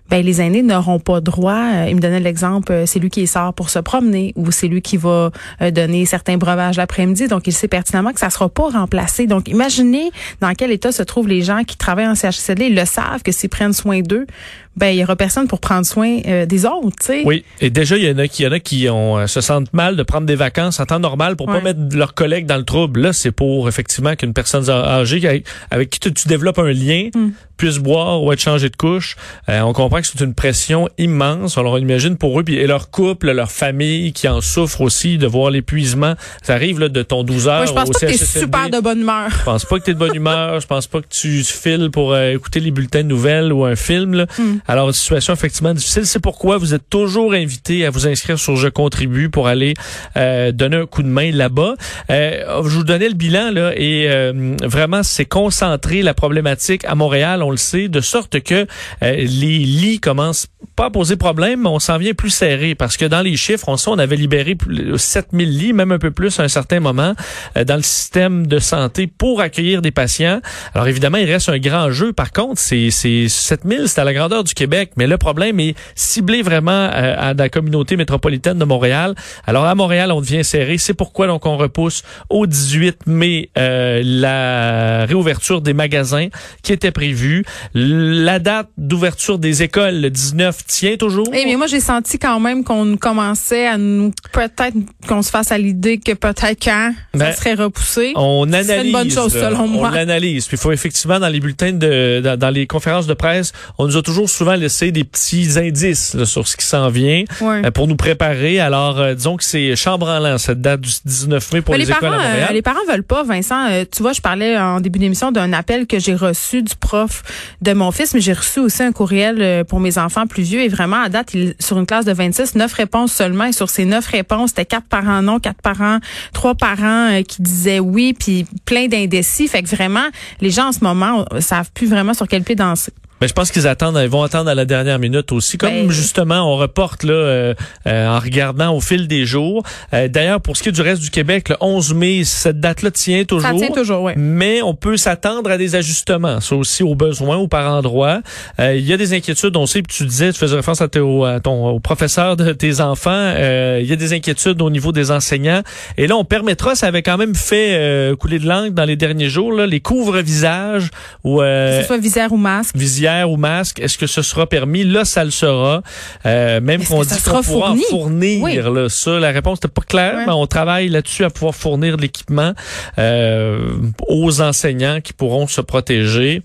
ben 0.09 0.23
les 0.23 0.41
aînés 0.41 0.61
n'auront 0.61 0.99
pas 0.99 1.21
droit. 1.21 1.71
Euh, 1.73 1.87
il 1.89 1.95
me 1.95 2.01
donnait 2.01 2.19
l'exemple, 2.19 2.71
euh, 2.71 2.85
c'est 2.85 2.99
lui 2.99 3.09
qui 3.09 3.25
sort 3.27 3.53
pour 3.53 3.69
se 3.69 3.79
promener 3.79 4.33
ou 4.35 4.51
c'est 4.51 4.67
lui 4.67 4.81
qui 4.81 4.97
va 4.97 5.31
euh, 5.61 5.71
donner 5.71 6.05
certains 6.05 6.37
breuvages 6.37 6.77
l'après-midi. 6.77 7.27
Donc 7.27 7.47
il 7.47 7.53
sait 7.53 7.67
pertinemment 7.67 8.13
que 8.13 8.19
ça 8.19 8.29
sera 8.29 8.49
pas 8.49 8.69
remplacé. 8.69 9.25
Donc 9.25 9.47
imaginez 9.47 10.11
dans 10.41 10.53
quel 10.53 10.71
état 10.71 10.91
se 10.91 11.03
trouvent 11.03 11.27
les 11.27 11.41
gens 11.41 11.63
qui 11.63 11.77
travaillent 11.77 12.07
en 12.07 12.15
CHSLD. 12.15 12.65
Ils 12.67 12.75
le 12.75 12.85
savent 12.85 13.23
que 13.23 13.31
s'ils 13.31 13.49
prennent 13.49 13.73
soin 13.73 14.01
d'eux, 14.01 14.27
ben 14.75 14.87
il 14.87 14.97
y 14.97 15.03
aura 15.03 15.15
personne 15.15 15.47
pour 15.47 15.59
prendre 15.59 15.85
soin 15.85 16.19
des 16.47 16.65
autres. 16.65 16.97
sais. 17.01 17.23
Oui, 17.25 17.43
et 17.61 17.69
déjà 17.69 17.97
il 17.97 18.03
y 18.03 18.11
en 18.11 18.17
a 18.17 18.27
qui 18.27 18.43
y 18.43 18.47
en 18.47 18.51
a 18.51 18.59
qui 18.59 18.89
ont 18.89 19.25
se 19.27 19.41
sentent 19.41 19.73
mal 19.73 19.95
de 19.95 20.03
prendre 20.03 20.25
des 20.25 20.35
vacances 20.35 20.79
en 20.79 20.85
temps 20.85 20.99
normal 20.99 21.35
pour 21.35 21.47
pas 21.47 21.61
mettre 21.61 21.79
leurs 21.93 22.13
collègues 22.13 22.45
dans 22.45 22.57
le 22.57 22.65
trouble. 22.65 23.01
Là, 23.01 23.13
c'est 23.13 23.31
pour 23.31 23.67
effectivement 23.67 24.15
qu'une 24.15 24.33
personne 24.33 24.69
âgée 24.69 25.43
avec, 25.71 25.89
qui 25.89 25.99
tu, 25.99 26.27
développes 26.27 26.59
un 26.59 26.71
lien 26.71 27.09
mm. 27.13 27.29
puisse 27.57 27.77
boire 27.77 28.23
ou 28.23 28.31
être 28.31 28.41
changé 28.41 28.69
de 28.69 28.75
couche. 28.75 29.15
on 29.47 29.73
comprend 29.73 30.01
que 30.01 30.07
c'est 30.07 30.23
une 30.23 30.33
pression 30.33 30.89
immense. 30.97 31.57
Alors, 31.57 31.73
on 31.73 31.77
imagine 31.77 32.17
pour 32.17 32.39
eux 32.39 32.43
puis, 32.43 32.55
et 32.55 32.67
leur 32.67 32.89
couple, 32.91 33.31
leur 33.31 33.51
famille 33.51 34.13
qui 34.13 34.27
en 34.27 34.41
souffrent 34.41 34.81
aussi 34.81 35.17
de 35.17 35.27
voir 35.27 35.51
l'épuisement. 35.51 36.15
Ça 36.41 36.53
arrive 36.53 36.79
là, 36.79 36.89
de 36.89 37.03
ton 37.03 37.23
12 37.23 37.47
heures. 37.47 37.57
Moi, 37.57 37.65
je 37.65 37.73
pense 37.73 37.89
pas 37.89 37.99
que 37.99 38.11
t'es 38.11 38.17
super 38.17 38.69
de 38.69 38.79
bonne 38.79 39.01
humeur. 39.01 39.29
Je 39.29 39.43
pense 39.43 39.65
pas 39.65 39.79
que 39.79 39.83
t'es 39.83 39.93
de 39.93 39.99
bonne 39.99 40.15
humeur. 40.15 40.59
Je 40.59 40.67
pense 40.67 40.87
pas 40.87 41.01
que 41.01 41.07
tu 41.09 41.43
files 41.43 41.89
pour 41.91 42.13
euh, 42.13 42.33
écouter 42.33 42.59
les 42.59 42.71
bulletins 42.71 43.03
de 43.03 43.07
nouvelles 43.07 43.51
ou 43.51 43.65
un 43.65 43.75
film. 43.75 44.13
Là. 44.13 44.25
Mm. 44.37 44.57
Alors, 44.67 44.93
situation 44.93 45.33
effectivement 45.33 45.73
difficile. 45.73 46.05
C'est 46.05 46.19
pourquoi 46.19 46.57
vous 46.57 46.73
êtes 46.73 46.89
toujours 46.89 47.33
invité 47.33 47.85
à 47.85 47.89
vous 47.89 48.07
inscrire 48.07 48.39
sur 48.39 48.55
Je 48.55 48.67
contribue 48.67 49.29
pour 49.29 49.47
aller 49.47 49.73
euh, 50.17 50.51
donner 50.51 50.77
un 50.77 50.85
coup 50.85 51.03
de 51.03 51.07
main 51.07 51.31
là-bas. 51.31 51.75
Euh, 52.09 52.63
je 52.63 52.77
vous 52.77 52.83
donnais 52.83 53.09
le 53.09 53.15
bilan 53.15 53.51
là 53.51 53.73
et 53.75 54.07
euh, 54.09 54.55
vraiment 54.63 55.03
c'est 55.03 55.25
concentré 55.25 56.01
la 56.01 56.13
problématique 56.13 56.83
à 56.85 56.95
Montréal, 56.95 57.43
on 57.43 57.51
le 57.51 57.57
sait, 57.57 57.87
de 57.87 58.01
sorte 58.01 58.41
que 58.41 58.65
les 59.01 59.99
commence 60.01 60.47
pas 60.75 60.85
à 60.85 60.89
poser 60.89 61.15
problème, 61.15 61.61
mais 61.63 61.69
on 61.69 61.79
s'en 61.79 61.97
vient 61.97 62.13
plus 62.13 62.29
serré 62.29 62.75
parce 62.75 62.97
que 62.97 63.05
dans 63.05 63.21
les 63.21 63.37
chiffres, 63.37 63.69
on 63.69 63.77
sait, 63.77 63.89
on 63.89 63.97
avait 63.97 64.15
libéré 64.15 64.57
7000 64.97 65.57
lits, 65.57 65.73
même 65.73 65.91
un 65.91 65.99
peu 65.99 66.11
plus 66.11 66.39
à 66.39 66.43
un 66.43 66.47
certain 66.47 66.79
moment, 66.79 67.13
euh, 67.55 67.63
dans 67.63 67.77
le 67.77 67.81
système 67.81 68.45
de 68.45 68.59
santé 68.59 69.07
pour 69.07 69.41
accueillir 69.41 69.81
des 69.81 69.91
patients. 69.91 70.41
Alors 70.73 70.87
évidemment, 70.87 71.17
il 71.17 71.31
reste 71.31 71.49
un 71.49 71.59
grand 71.59 71.91
jeu. 71.91 72.11
Par 72.11 72.31
contre, 72.31 72.59
c'est 72.59 72.89
7000, 72.91 73.87
c'est 73.87 74.01
à 74.01 74.03
la 74.03 74.13
grandeur 74.13 74.43
du 74.43 74.53
Québec, 74.53 74.91
mais 74.97 75.07
le 75.07 75.17
problème 75.17 75.59
est 75.59 75.75
ciblé 75.95 76.41
vraiment 76.41 76.71
euh, 76.71 77.15
à, 77.17 77.33
la 77.33 77.49
communauté 77.49 77.95
métropolitaine 77.95 78.57
de 78.57 78.65
Montréal. 78.65 79.15
Alors 79.47 79.65
à 79.65 79.75
Montréal, 79.75 80.11
on 80.11 80.19
devient 80.19 80.43
serré. 80.43 80.77
C'est 80.77 80.93
pourquoi 80.93 81.27
donc 81.27 81.45
on 81.45 81.57
repousse 81.57 82.03
au 82.29 82.47
18 82.47 83.07
mai 83.07 83.49
euh, 83.57 84.01
la 84.03 85.05
réouverture 85.05 85.61
des 85.61 85.73
magasins 85.73 86.27
qui 86.63 86.73
était 86.73 86.91
prévue. 86.91 87.45
La 87.73 88.39
date 88.39 88.69
d'ouverture 88.77 89.39
des 89.39 89.63
écoles 89.63 90.01
le 90.01 90.09
19 90.09 90.64
tient 90.67 90.95
toujours? 90.97 91.27
Eh 91.33 91.45
mais 91.45 91.55
moi 91.55 91.67
j'ai 91.67 91.79
senti 91.79 92.17
quand 92.19 92.39
même 92.39 92.63
qu'on 92.63 92.97
commençait 92.97 93.67
à 93.67 93.77
nous 93.77 94.11
peut-être 94.31 94.75
qu'on 95.07 95.21
se 95.21 95.29
fasse 95.29 95.51
à 95.51 95.57
l'idée 95.57 95.97
que 95.97 96.13
peut-être 96.13 96.63
quand 96.63 96.93
ça 97.13 97.19
ben, 97.19 97.33
serait 97.33 97.53
repoussé. 97.53 98.13
On 98.15 98.43
analyse. 98.47 98.67
C'est 98.67 98.85
une 98.85 98.91
bonne 98.91 99.11
chose 99.11 99.33
selon 99.33 99.67
moi. 99.67 99.89
On 99.89 99.91
l'analyse. 99.91 100.47
Puis 100.47 100.57
il 100.57 100.59
faut 100.59 100.71
effectivement 100.71 101.19
dans 101.19 101.29
les 101.29 101.39
bulletins 101.39 101.71
de 101.73 102.35
dans, 102.35 102.49
les 102.49 102.67
conférences 102.67 103.07
de 103.07 103.13
presse, 103.13 103.51
on 103.77 103.85
nous 103.85 103.97
a 103.97 104.01
toujours 104.01 104.29
souvent 104.29 104.55
laisser 104.55 104.91
des 104.91 105.03
petits 105.03 105.57
indices 105.57 106.13
là, 106.13 106.25
sur 106.25 106.47
ce 106.47 106.55
qui 106.57 106.65
s'en 106.65 106.89
vient 106.89 107.23
Ouais. 107.41 107.65
euh, 107.65 107.71
pour 107.71 107.87
nous 107.87 107.95
préparer. 107.95 108.59
Alors, 108.59 108.99
euh, 108.99 109.13
disons 109.13 109.37
que 109.37 109.43
c'est 109.43 109.75
chambranlant, 109.75 110.37
cette 110.37 110.61
date 110.61 110.81
du 110.81 110.89
19 111.05 111.53
mai 111.53 111.61
pour 111.61 111.73
Mais 111.73 111.79
les, 111.79 111.85
les, 111.85 111.91
écoles 111.91 112.09
parents, 112.09 112.19
à 112.19 112.27
Montréal. 112.27 112.47
euh, 112.49 112.53
les 112.53 112.61
parents 112.61 112.79
veulent 112.89 113.03
pas, 113.03 113.23
Vincent. 113.23 113.67
Euh, 113.69 113.85
tu 113.89 114.01
vois, 114.01 114.13
je 114.13 114.21
parlais 114.21 114.57
en 114.57 114.79
début 114.81 114.99
d'émission 114.99 115.31
d'un 115.31 115.53
appel 115.53 115.87
que 115.87 115.99
j'ai 115.99 116.15
reçu 116.15 116.61
du 116.63 116.75
prof 116.75 117.23
de 117.61 117.73
mon 117.73 117.91
fils, 117.91 118.13
mais 118.13 118.21
j'ai 118.21 118.33
reçu 118.33 118.59
aussi 118.59 118.83
un 118.83 118.91
courriel 118.91 119.37
euh, 119.41 119.63
pour 119.63 119.79
mes 119.79 119.97
enfants 119.97 120.27
plus 120.27 120.43
vieux. 120.43 120.54
Et 120.61 120.67
vraiment, 120.67 121.01
à 121.01 121.09
date, 121.09 121.35
sur 121.59 121.77
une 121.77 121.85
classe 121.85 122.05
de 122.05 122.13
26, 122.13 122.55
neuf 122.55 122.73
réponses 122.73 123.13
seulement. 123.13 123.45
Et 123.45 123.51
sur 123.53 123.69
ces 123.69 123.85
neuf 123.85 124.07
réponses, 124.07 124.49
c'était 124.49 124.65
quatre 124.65 124.87
parents 124.87 125.21
non, 125.21 125.39
quatre 125.39 125.61
parents, 125.61 125.99
trois 126.33 126.55
parents 126.55 127.11
euh, 127.11 127.21
qui 127.21 127.41
disaient 127.41 127.79
oui, 127.79 128.13
puis 128.13 128.45
plein 128.65 128.87
d'indécis. 128.87 129.47
Fait 129.47 129.63
que 129.63 129.69
vraiment, 129.69 130.07
les 130.41 130.49
gens 130.49 130.67
en 130.67 130.71
ce 130.71 130.83
moment 130.83 131.25
savent 131.39 131.71
plus 131.73 131.87
vraiment 131.87 132.13
sur 132.13 132.27
quel 132.27 132.43
pied 132.43 132.55
danser. 132.55 132.91
Mais 133.21 133.29
je 133.29 133.33
pense 133.33 133.49
qu'ils 133.49 133.65
attendent, 133.65 133.97
ils 134.03 134.09
vont 134.09 134.23
attendre 134.23 134.49
à 134.49 134.55
la 134.55 134.65
dernière 134.65 134.99
minute 134.99 135.31
aussi. 135.31 135.57
Comme 135.57 135.69
Ben- 135.69 135.89
justement, 135.89 136.51
on 136.53 136.57
reporte 136.57 137.03
là 137.03 137.13
euh, 137.13 137.53
euh, 137.87 138.07
en 138.09 138.19
regardant 138.19 138.75
au 138.75 138.81
fil 138.81 139.07
des 139.07 139.25
jours. 139.25 139.63
Euh, 139.93 140.09
D'ailleurs, 140.09 140.41
pour 140.41 140.57
ce 140.57 140.63
qui 140.63 140.69
est 140.69 140.73
du 140.73 140.81
reste 140.81 141.01
du 141.01 141.09
Québec, 141.11 141.47
le 141.47 141.55
11 141.61 141.93
mai, 141.93 142.23
cette 142.25 142.59
date-là 142.59 142.91
tient 142.91 143.23
toujours. 143.23 143.49
Ça 143.49 143.55
tient 143.55 143.69
toujours, 143.73 144.03
oui. 144.03 144.11
Mais 144.17 144.61
on 144.61 144.73
peut 144.75 144.97
s'attendre 144.97 145.49
à 145.49 145.57
des 145.57 145.75
ajustements, 145.75 146.41
ça 146.41 146.55
aussi 146.57 146.83
au 146.83 146.93
besoin 146.93 147.37
ou 147.37 147.47
par 147.47 147.71
endroit. 147.71 148.19
Euh, 148.59 148.75
Il 148.75 148.85
y 148.85 148.91
a 148.91 148.97
des 148.97 149.13
inquiétudes, 149.13 149.55
on 149.55 149.65
sait, 149.65 149.81
puis 149.81 149.95
tu 149.95 150.05
disais, 150.05 150.33
tu 150.33 150.37
faisais 150.39 150.55
référence 150.57 150.81
à, 150.81 150.89
tes- 150.89 150.99
au, 150.99 151.23
à 151.23 151.39
ton 151.39 151.67
au 151.69 151.79
professeur 151.79 152.35
de 152.35 152.51
tes 152.51 152.81
enfants. 152.81 153.11
Euh, 153.13 153.79
il 153.81 153.87
y 153.89 153.93
a 153.93 153.95
des 153.95 154.11
inquiétudes 154.11 154.61
au 154.61 154.69
niveau 154.69 154.91
des 154.91 155.11
enseignants. 155.11 155.61
Et 155.97 156.07
là, 156.07 156.17
on 156.17 156.25
permettra, 156.25 156.75
ça 156.75 156.87
avait 156.87 157.01
quand 157.01 157.17
même 157.17 157.33
fait 157.33 157.75
euh, 157.77 158.15
couler 158.17 158.39
de 158.39 158.47
langue 158.47 158.73
dans 158.73 158.83
les 158.85 158.97
derniers 158.97 159.29
jours, 159.29 159.53
là, 159.53 159.65
les 159.67 159.79
couvre-visages 159.79 160.89
ou 161.23 161.39
Que 161.39 161.79
ce 161.81 161.87
soit 161.87 161.97
visière 161.97 162.33
ou 162.33 162.37
masque. 162.37 162.75
visière 162.75 163.04
ou 163.27 163.37
masque, 163.37 163.79
est-ce 163.79 163.97
que 163.97 164.07
ce 164.07 164.21
sera 164.21 164.47
permis? 164.47 164.83
Là, 164.83 165.05
ça 165.05 165.23
le 165.23 165.31
sera. 165.31 165.81
Euh, 166.25 166.61
même 166.61 166.83
qu'on 166.83 167.03
dit 167.03 167.21
qu'on 167.23 167.41
pourra 167.41 167.71
en 167.71 167.77
fournir. 167.89 168.43
Oui. 168.43 168.55
Là, 168.55 168.89
ça, 168.89 169.19
la 169.19 169.31
réponse 169.31 169.57
n'était 169.57 169.67
pas 169.67 169.81
claire, 169.81 170.23
mais 170.25 170.33
on 170.33 170.47
travaille 170.47 170.89
là-dessus 170.89 171.23
à 171.23 171.29
pouvoir 171.29 171.55
fournir 171.55 171.97
de 171.97 172.01
l'équipement 172.01 172.53
euh, 172.97 173.77
aux 174.07 174.41
enseignants 174.41 175.01
qui 175.01 175.13
pourront 175.13 175.47
se 175.47 175.61
protéger. 175.61 176.41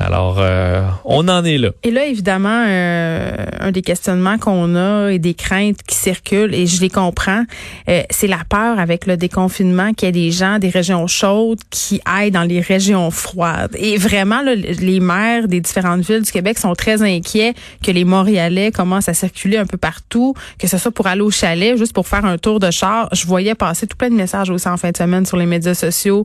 Alors, 0.00 0.38
euh, 0.40 0.82
on 1.04 1.28
en 1.28 1.44
est 1.44 1.56
là. 1.56 1.70
Et 1.84 1.92
là, 1.92 2.04
évidemment, 2.06 2.64
euh, 2.66 3.36
un 3.60 3.70
des 3.70 3.82
questionnements 3.82 4.38
qu'on 4.38 4.74
a 4.74 5.10
et 5.10 5.20
des 5.20 5.34
craintes 5.34 5.82
qui 5.86 5.94
circulent, 5.94 6.52
et 6.52 6.66
je 6.66 6.80
les 6.80 6.90
comprends, 6.90 7.44
euh, 7.88 8.02
c'est 8.10 8.26
la 8.26 8.40
peur 8.48 8.80
avec 8.80 9.06
le 9.06 9.16
déconfinement 9.16 9.92
qu'il 9.92 10.06
y 10.06 10.08
ait 10.08 10.12
des 10.12 10.32
gens 10.32 10.58
des 10.58 10.68
régions 10.68 11.06
chaudes 11.06 11.60
qui 11.70 12.00
aillent 12.06 12.32
dans 12.32 12.42
les 12.42 12.60
régions 12.60 13.12
froides. 13.12 13.76
Et 13.78 13.96
vraiment, 13.96 14.42
là, 14.42 14.56
les 14.56 14.98
maires 14.98 15.46
des 15.46 15.60
différentes 15.60 16.00
villes 16.00 16.22
du 16.22 16.32
Québec 16.32 16.58
sont 16.58 16.74
très 16.74 17.02
inquiets 17.02 17.54
que 17.84 17.92
les 17.92 18.04
Montréalais 18.04 18.72
commencent 18.72 19.08
à 19.08 19.14
circuler 19.14 19.58
un 19.58 19.66
peu 19.66 19.78
partout, 19.78 20.34
que 20.58 20.66
ce 20.66 20.76
soit 20.76 20.90
pour 20.90 21.06
aller 21.06 21.22
au 21.22 21.30
chalet, 21.30 21.78
juste 21.78 21.92
pour 21.92 22.08
faire 22.08 22.24
un 22.24 22.36
tour 22.36 22.58
de 22.58 22.70
char. 22.72 23.08
Je 23.12 23.26
voyais 23.26 23.54
passer 23.54 23.86
tout 23.86 23.96
plein 23.96 24.10
de 24.10 24.16
messages 24.16 24.50
aussi 24.50 24.68
en 24.68 24.76
fin 24.76 24.90
de 24.90 24.96
semaine 24.96 25.24
sur 25.24 25.36
les 25.36 25.46
médias 25.46 25.74
sociaux. 25.74 26.24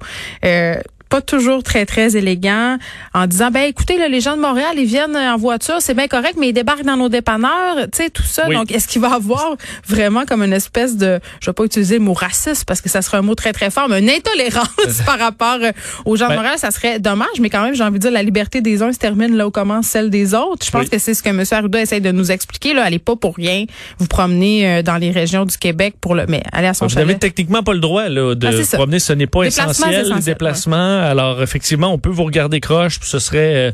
Pas 1.09 1.21
toujours 1.21 1.63
très 1.63 1.85
très 1.87 2.15
élégant 2.15 2.77
en 3.15 3.25
disant 3.25 3.49
ben 3.51 3.61
écoutez 3.63 3.97
là, 3.97 4.07
les 4.07 4.21
gens 4.21 4.35
de 4.35 4.41
Montréal 4.41 4.73
ils 4.77 4.85
viennent 4.85 5.17
en 5.17 5.37
voiture 5.37 5.77
c'est 5.79 5.95
bien 5.95 6.07
correct 6.07 6.35
mais 6.39 6.49
ils 6.49 6.53
débarquent 6.53 6.83
dans 6.85 6.97
nos 6.97 7.09
dépanneurs 7.09 7.77
tu 7.91 8.03
sais 8.03 8.09
tout 8.11 8.21
ça 8.23 8.45
Oui. 8.47 8.55
donc 8.55 8.71
est-ce 8.71 8.87
qu'il 8.87 9.01
va 9.01 9.13
avoir 9.13 9.55
vraiment 9.87 10.25
comme 10.25 10.43
une 10.43 10.53
espèce 10.53 10.97
de 10.97 11.19
je 11.41 11.49
vais 11.49 11.53
pas 11.53 11.63
utiliser 11.63 11.97
le 11.97 12.03
mot 12.03 12.13
raciste 12.13 12.65
parce 12.65 12.79
que 12.81 12.89
ça 12.89 13.01
serait 13.01 13.17
un 13.17 13.21
mot 13.23 13.33
très 13.35 13.53
très 13.53 13.71
fort 13.71 13.89
mais 13.89 13.99
une 13.99 14.09
intolérance 14.09 15.01
par 15.05 15.17
rapport 15.17 15.57
euh, 15.61 15.71
aux 16.05 16.15
gens 16.15 16.25
de 16.25 16.29
Ben- 16.29 16.35
Montréal 16.37 16.57
ça 16.59 16.69
serait 16.71 16.99
dommage 16.99 17.39
mais 17.39 17.49
quand 17.49 17.63
même 17.63 17.73
j'ai 17.73 17.83
envie 17.83 17.97
de 17.97 18.03
dire 18.03 18.11
la 18.11 18.21
liberté 18.23 18.61
des 18.61 18.83
uns 18.83 18.93
se 18.93 18.99
termine 18.99 19.35
là 19.35 19.47
où 19.47 19.51
commence 19.51 19.87
celle 19.87 20.09
des 20.11 20.35
autres 20.35 20.65
je 20.65 20.71
pense 20.71 20.83
Oui. 20.83 20.89
que 20.89 20.99
c'est 20.99 21.13
ce 21.15 21.23
que 21.23 21.29
M. 21.29 21.43
Arruda 21.51 21.81
essaie 21.81 21.99
de 22.01 22.11
nous 22.11 22.31
expliquer 22.31 22.73
là 22.73 22.83
allez 22.83 22.99
pas 22.99 23.15
pour 23.15 23.35
rien 23.35 23.65
vous 23.97 24.07
promener 24.07 24.67
euh, 24.77 24.81
dans 24.83 24.97
les 24.97 25.09
régions 25.11 25.45
du 25.45 25.57
Québec 25.57 25.95
pour 25.99 26.13
le 26.13 26.25
mais 26.27 26.43
allez 26.51 26.67
à 26.67 26.73
son 26.75 26.85
Vous 26.85 26.95
n'avez 26.95 27.17
techniquement 27.17 27.63
pas 27.63 27.73
le 27.73 27.79
droit 27.79 28.09
là, 28.09 28.35
de 28.35 28.47
Ah, 28.47 28.77
promener, 28.77 28.99
ce 28.99 29.13
n'est 29.13 29.25
pas 29.27 29.43
essentiel, 29.43 30.13
les 30.15 30.21
déplacements. 30.21 30.98
Alors 31.01 31.41
effectivement, 31.41 31.93
on 31.93 31.97
peut 31.97 32.09
vous 32.09 32.23
regarder 32.23 32.59
croche, 32.59 32.99
puis 32.99 33.09
ce 33.09 33.19
serait 33.19 33.55
euh, 33.55 33.71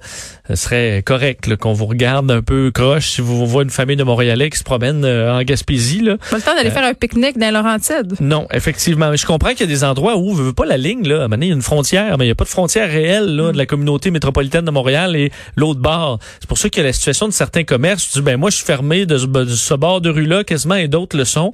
ce 0.48 0.56
serait 0.56 1.02
correct 1.04 1.56
qu'on 1.56 1.74
vous 1.74 1.86
regarde 1.88 2.30
un 2.30 2.42
peu 2.42 2.72
croche 2.72 3.10
si 3.12 3.22
vous 3.22 3.46
voyez 3.48 3.66
une 3.66 3.72
famille 3.72 3.96
de 3.96 4.04
Montréalais 4.04 4.50
qui 4.50 4.60
se 4.60 4.64
promène 4.64 5.04
euh, 5.04 5.34
en 5.34 5.42
Gaspésie. 5.42 6.02
Là. 6.02 6.18
pas 6.30 6.38
le 6.38 6.42
temps 6.42 6.56
d'aller 6.56 6.70
faire 6.70 6.84
un 6.84 6.94
pique-nique 6.94 7.38
dans 7.38 7.48
les 7.48 7.52
Laurentides 7.52 8.16
Non, 8.20 8.48
effectivement. 8.52 9.10
Mais 9.10 9.18
je 9.18 9.26
comprends 9.26 9.52
qu'il 9.52 9.62
y 9.62 9.64
a 9.64 9.68
des 9.68 9.84
endroits 9.84 10.18
où, 10.18 10.34
veut 10.34 10.54
pas 10.54 10.66
la 10.66 10.78
ligne, 10.78 11.08
là, 11.08 11.16
à 11.16 11.18
un 11.18 11.22
moment 11.24 11.30
donné, 11.32 11.46
il 11.48 11.50
y 11.50 11.52
a 11.52 11.56
une 11.56 11.62
frontière, 11.62 12.18
mais 12.18 12.26
il 12.26 12.28
n'y 12.28 12.32
a 12.32 12.36
pas 12.36 12.44
de 12.44 12.50
frontière 12.50 12.88
réelle 12.90 13.36
là, 13.36 13.52
de 13.52 13.58
la 13.58 13.66
communauté 13.66 14.12
métropolitaine 14.12 14.66
de 14.66 14.72
Montréal 14.72 15.16
et 15.16 15.32
l'autre 15.56 15.80
bord. 15.80 16.20
C'est 16.40 16.48
pour 16.48 16.58
ça 16.58 16.70
qu'il 16.70 16.82
y 16.82 16.86
a 16.86 16.88
la 16.88 16.94
situation 16.94 17.28
de 17.28 17.34
certains 17.34 17.64
commerces. 17.64 18.10
Tu 18.12 18.20
dis, 18.20 18.24
ben 18.24 18.38
moi, 18.38 18.50
je 18.52 18.58
suis 18.58 18.66
fermé 18.66 19.06
de 19.06 19.18
ce, 19.18 19.26
de 19.26 19.46
ce 19.46 19.74
bord 19.74 20.02
de 20.02 20.10
rue-là 20.10 20.44
quasiment 20.44 20.76
et 20.76 20.88
d'autres 20.88 21.18
le 21.18 21.26
sont. 21.26 21.52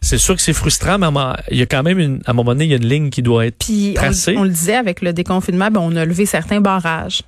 C'est 0.00 0.18
sûr 0.18 0.34
que 0.34 0.42
c'est 0.42 0.52
frustrant, 0.52 0.98
mais 0.98 1.06
il 1.50 1.58
y 1.58 1.62
a 1.62 1.66
quand 1.66 1.82
même, 1.82 1.98
une, 1.98 2.20
à 2.26 2.32
un 2.32 2.34
moment 2.34 2.52
donné, 2.52 2.64
il 2.64 2.70
y 2.70 2.74
a 2.74 2.78
une 2.78 2.88
ligne 2.88 3.10
qui 3.10 3.22
doit 3.22 3.46
être 3.46 3.58
Puis 3.58 3.94
tracée. 3.94 4.34
on, 4.36 4.40
on 4.40 4.44
le 4.44 4.50
disait 4.50 4.74
avec 4.74 5.00
le 5.00 5.12
déconfinement, 5.12 5.68
ben, 5.70 5.80
on 5.80 5.94
a 5.94 6.04
levé 6.04 6.26
certains 6.26 6.60
barrages. 6.60 7.22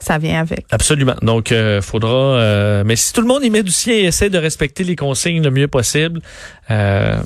Ça 0.00 0.18
vient 0.18 0.40
avec. 0.40 0.66
Absolument. 0.70 1.14
Donc, 1.22 1.52
euh, 1.52 1.80
faudra. 1.80 2.10
euh, 2.10 2.82
mais 2.84 2.96
si 2.96 3.12
tout 3.12 3.20
le 3.20 3.26
monde 3.26 3.44
y 3.44 3.50
met 3.50 3.62
du 3.62 3.70
sien 3.70 3.94
et 3.94 4.04
essaie 4.04 4.28
de 4.30 4.38
respecter 4.38 4.84
les 4.84 4.96
consignes 4.96 5.42
le 5.42 5.50
mieux 5.50 5.68
possible, 5.68 6.20
euh, 6.70 7.16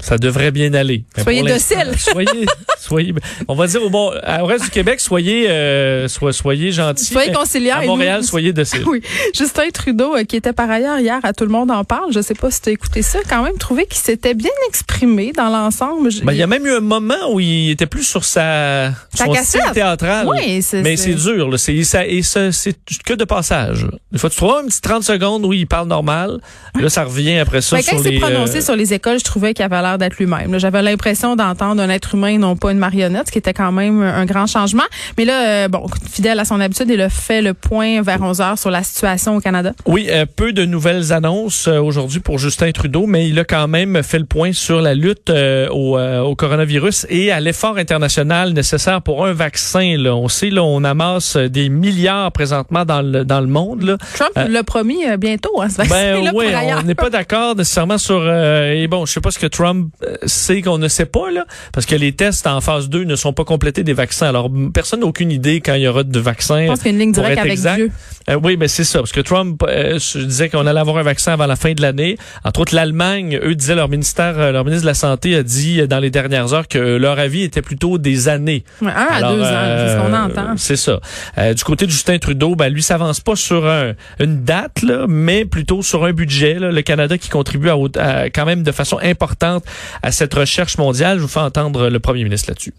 ça 0.00 0.18
devrait 0.18 0.50
bien 0.50 0.72
aller. 0.74 1.04
Mais 1.16 1.22
Soyez 1.22 1.42
docile. 1.42 1.92
Soyez, 1.98 2.46
soyez. 2.78 3.14
On 3.48 3.54
va 3.54 3.66
dire 3.66 3.82
au 3.82 3.90
bon, 3.90 4.10
au 4.12 4.46
reste 4.46 4.64
du 4.64 4.70
Québec, 4.70 5.00
soyez, 5.00 5.48
euh, 5.50 6.08
so- 6.08 6.32
soyez 6.32 6.72
gentils. 6.72 7.04
Soyez 7.04 7.28
mais 7.30 7.34
conciliants. 7.36 7.76
À 7.76 7.80
nous- 7.82 7.86
Montréal, 7.88 8.24
soyez 8.24 8.52
dociles. 8.52 8.84
Oui. 8.86 9.02
Justin 9.36 9.68
Trudeau, 9.72 10.16
euh, 10.16 10.24
qui 10.24 10.36
était 10.36 10.52
par 10.52 10.70
ailleurs 10.70 10.98
hier 10.98 11.18
à 11.22 11.32
Tout 11.32 11.44
le 11.44 11.50
monde 11.50 11.70
en 11.70 11.84
parle, 11.84 12.12
je 12.12 12.20
sais 12.20 12.34
pas 12.34 12.50
si 12.50 12.60
tu 12.60 12.68
as 12.70 12.72
écouté 12.72 13.02
ça, 13.02 13.18
quand 13.28 13.42
même 13.42 13.56
trouvé 13.56 13.86
qu'il 13.86 13.98
s'était 13.98 14.34
bien 14.34 14.50
exprimé 14.68 15.32
dans 15.32 15.48
l'ensemble. 15.48 16.10
Ben, 16.24 16.32
il 16.32 16.38
y 16.38 16.42
a 16.42 16.46
même 16.46 16.66
eu 16.66 16.72
un 16.72 16.80
moment 16.80 17.32
où 17.32 17.40
il 17.40 17.70
était 17.70 17.86
plus 17.86 18.02
sur 18.02 18.24
sa, 18.24 18.92
Sa 19.14 19.24
son 19.26 19.32
cassette. 19.32 19.60
style 19.62 19.72
théâtral. 19.74 20.26
Oui, 20.28 20.60
c'est- 20.62 20.82
Mais 20.82 20.96
c'est- 20.96 21.14
dur, 21.14 21.48
là. 21.48 21.58
C'est, 21.58 21.82
ça, 21.84 22.06
et 22.06 22.22
ça, 22.22 22.50
c'est 22.52 22.74
que 23.04 23.14
de 23.14 23.24
passage. 23.24 23.86
Des 24.12 24.18
fois, 24.18 24.28
tu 24.30 24.36
trouves 24.36 24.56
un 24.62 24.66
petit 24.66 24.80
30 24.80 25.04
secondes 25.04 25.44
où 25.44 25.52
il 25.52 25.66
parle 25.66 25.88
normal. 25.88 26.40
Là, 26.78 26.88
ça 26.88 27.04
revient 27.04 27.38
après 27.38 27.60
ça 27.60 27.76
Ben, 27.76 27.82
quand 27.88 27.96
il 27.98 28.02
s'est 28.02 28.18
prononcé 28.18 28.58
euh, 28.58 28.60
sur 28.62 28.76
les 28.76 28.92
écoles, 28.94 29.18
je 29.18 29.24
trouvais 29.24 29.54
qu'il 29.54 29.64
avait 29.64 29.76
l'air 29.90 29.98
d'être 29.98 30.16
lui-même. 30.18 30.58
J'avais 30.58 30.82
l'impression 30.82 31.36
d'entendre 31.36 31.82
un 31.82 31.88
être 31.88 32.14
humain, 32.14 32.38
non 32.38 32.56
pas 32.56 32.72
une 32.72 32.78
marionnette, 32.78 33.26
ce 33.26 33.32
qui 33.32 33.38
était 33.38 33.54
quand 33.54 33.72
même 33.72 34.02
un 34.02 34.24
grand 34.24 34.46
changement. 34.46 34.84
Mais 35.18 35.24
là, 35.24 35.64
euh, 35.64 35.68
bon, 35.68 35.86
fidèle 36.10 36.38
à 36.38 36.44
son 36.44 36.60
habitude, 36.60 36.88
il 36.90 37.00
a 37.00 37.08
fait 37.08 37.42
le 37.42 37.54
point 37.54 38.02
vers 38.02 38.22
11 38.22 38.40
heures 38.40 38.58
sur 38.58 38.70
la 38.70 38.82
situation 38.82 39.36
au 39.36 39.40
Canada. 39.40 39.72
Oui, 39.86 40.08
euh, 40.10 40.26
peu 40.26 40.52
de 40.52 40.64
nouvelles 40.64 41.12
annonces 41.12 41.68
euh, 41.68 41.78
aujourd'hui 41.80 42.20
pour 42.20 42.38
Justin 42.38 42.70
Trudeau, 42.72 43.06
mais 43.06 43.28
il 43.28 43.38
a 43.38 43.44
quand 43.44 43.68
même 43.68 44.02
fait 44.02 44.18
le 44.18 44.24
point 44.24 44.52
sur 44.52 44.80
la 44.80 44.94
lutte 44.94 45.30
euh, 45.30 45.68
au, 45.68 45.98
au 45.98 46.34
coronavirus 46.34 47.06
et 47.08 47.32
à 47.32 47.40
l'effort 47.40 47.76
international 47.76 48.52
nécessaire 48.52 49.02
pour 49.02 49.26
un 49.26 49.32
vaccin. 49.32 49.96
Là. 49.98 50.14
On 50.14 50.28
sait, 50.28 50.50
là, 50.50 50.62
on 50.62 50.84
amasse 50.84 51.36
des 51.36 51.68
milliards 51.68 52.32
présentement 52.32 52.84
dans 52.84 53.02
le, 53.02 53.24
dans 53.24 53.40
le 53.40 53.46
monde. 53.46 53.82
Là. 53.82 53.96
Trump 54.14 54.32
l'a 54.48 54.62
promis 54.64 54.98
bientôt, 55.18 55.60
hein, 55.60 55.68
ce 55.68 55.78
Ben 55.78 55.88
vaccin-là 55.88 56.30
oui, 56.34 56.46
on 56.78 56.82
n'est 56.82 56.94
pas 56.94 57.10
d'accord 57.10 57.56
nécessairement 57.56 57.98
sur 57.98 58.20
et 58.30 58.86
bon, 58.88 59.06
je 59.06 59.12
sais 59.12 59.20
pas 59.20 59.30
ce 59.30 59.38
que 59.38 59.46
Trump 59.46 59.79
euh, 60.04 60.16
sait 60.26 60.62
qu'on 60.62 60.78
ne 60.78 60.88
sait 60.88 61.06
pas 61.06 61.30
là 61.30 61.44
parce 61.72 61.86
que 61.86 61.94
les 61.94 62.12
tests 62.12 62.46
en 62.46 62.60
phase 62.60 62.88
2 62.88 63.04
ne 63.04 63.16
sont 63.16 63.32
pas 63.32 63.44
complétés 63.44 63.82
des 63.82 63.92
vaccins. 63.92 64.28
Alors 64.28 64.50
personne 64.72 65.00
n'a 65.00 65.06
aucune 65.06 65.30
idée 65.30 65.60
quand 65.60 65.74
il 65.74 65.82
y 65.82 65.88
aura 65.88 66.02
de 66.02 66.18
vaccins. 66.20 66.62
Je 66.62 66.66
pense 66.68 66.78
qu'il 66.82 66.86
y 66.88 66.90
a 66.90 66.92
une 66.94 66.98
ligne 66.98 67.12
directe 67.12 67.38
avec 67.38 67.52
exact. 67.52 67.76
Dieu. 67.76 67.90
Euh, 68.28 68.38
oui, 68.42 68.56
mais 68.58 68.68
c'est 68.68 68.84
ça, 68.84 68.98
parce 69.00 69.12
que 69.12 69.20
Trump 69.20 69.62
euh, 69.66 69.98
disait 70.14 70.48
qu'on 70.48 70.66
allait 70.66 70.80
avoir 70.80 70.98
un 70.98 71.02
vaccin 71.02 71.32
avant 71.32 71.46
la 71.46 71.56
fin 71.56 71.72
de 71.72 71.82
l'année. 71.82 72.16
Entre 72.44 72.60
autres, 72.60 72.74
l'Allemagne, 72.74 73.38
eux 73.42 73.54
disaient 73.54 73.74
leur 73.74 73.88
ministère, 73.88 74.38
euh, 74.38 74.52
leur 74.52 74.64
ministre 74.64 74.82
de 74.84 74.88
la 74.90 74.94
santé 74.94 75.34
a 75.36 75.42
dit 75.42 75.80
euh, 75.80 75.86
dans 75.86 75.98
les 75.98 76.10
dernières 76.10 76.52
heures 76.54 76.68
que 76.68 76.78
leur 76.78 77.18
avis 77.18 77.42
était 77.42 77.62
plutôt 77.62 77.98
des 77.98 78.28
années. 78.28 78.64
Ouais, 78.82 78.88
un 78.88 78.92
à 78.92 79.14
Alors, 79.14 79.34
deux 79.34 79.42
ans, 79.42 79.46
c'est 79.46 79.88
ce 79.88 79.96
qu'on 80.00 80.12
euh, 80.14 80.24
entend. 80.24 80.56
C'est 80.56 80.76
ça. 80.76 81.00
Euh, 81.38 81.54
du 81.54 81.64
côté 81.64 81.86
de 81.86 81.90
Justin 81.90 82.18
Trudeau, 82.18 82.54
ben 82.56 82.68
lui 82.72 82.82
s'avance 82.82 83.20
pas 83.20 83.36
sur 83.36 83.66
un- 83.66 83.92
une 84.20 84.42
date 84.44 84.82
là, 84.82 85.06
mais 85.08 85.44
plutôt 85.44 85.82
sur 85.82 86.04
un 86.04 86.12
budget. 86.12 86.54
là. 86.58 86.70
Le 86.70 86.82
Canada 86.82 87.16
qui 87.18 87.28
contribue 87.30 87.70
à- 87.70 88.30
quand 88.30 88.44
même 88.44 88.62
de 88.62 88.72
façon 88.72 88.98
importante 89.02 89.64
à 90.02 90.12
cette 90.12 90.34
recherche 90.34 90.78
mondiale. 90.78 91.18
Je 91.18 91.22
vous 91.22 91.28
fais 91.28 91.40
entendre 91.40 91.88
le 91.88 92.00
premier 92.00 92.24
ministre 92.24 92.50
là-dessus. 92.50 92.74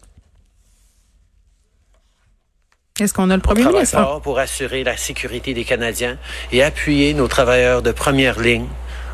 Est-ce 2.99 3.13
qu'on 3.13 3.29
a 3.29 3.35
le 3.35 3.41
premier 3.41 3.61
travaille 3.61 3.79
ministre? 3.79 3.97
fort 3.97 4.21
pour 4.21 4.37
assurer 4.37 4.83
la 4.83 4.95
sécurité 4.95 5.53
des 5.53 5.63
Canadiens 5.63 6.17
et 6.51 6.61
appuyer 6.61 7.13
nos 7.13 7.27
travailleurs 7.27 7.81
de 7.81 7.91
première 7.91 8.39
ligne 8.39 8.67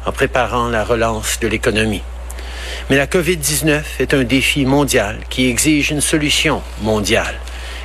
en 0.05 0.11
préparant 0.11 0.67
la 0.67 0.83
relance 0.83 1.39
de 1.39 1.47
l'économie. 1.47 2.01
Mais 2.89 2.97
la 2.97 3.07
COVID-19 3.07 3.83
est 3.99 4.13
un 4.13 4.23
défi 4.23 4.65
mondial 4.65 5.19
qui 5.29 5.47
exige 5.47 5.91
une 5.91 6.01
solution 6.01 6.61
mondiale 6.81 7.35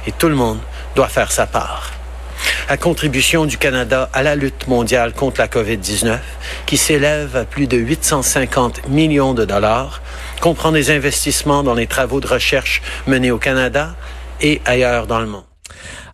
et 0.07 0.13
tout 0.13 0.29
le 0.29 0.35
monde 0.35 0.59
doit 0.97 1.09
faire 1.09 1.31
sa 1.31 1.47
part. 1.47 1.93
La 2.69 2.77
contribution 2.77 3.45
du 3.45 3.59
Canada 3.59 4.09
à 4.13 4.23
la 4.23 4.37
lutte 4.37 4.69
mondiale 4.69 5.13
contre 5.13 5.41
la 5.41 5.49
COVID-19, 5.49 6.19
qui 6.65 6.77
s'élève 6.77 7.37
à 7.37 7.45
plus 7.45 7.67
de 7.67 7.77
850 7.77 8.89
millions 8.89 9.35
de 9.35 9.45
dollars, 9.45 10.01
comprend 10.41 10.73
des 10.73 10.91
investissements 10.91 11.63
dans 11.63 11.75
les 11.75 11.87
travaux 11.87 12.21
de 12.21 12.29
recherche 12.29 12.81
menés 13.07 13.31
au 13.31 13.39
Canada 13.39 13.95
et 14.41 14.61
ailleurs 14.65 15.07
dans 15.07 15.21
le 15.21 15.27
monde. 15.27 15.45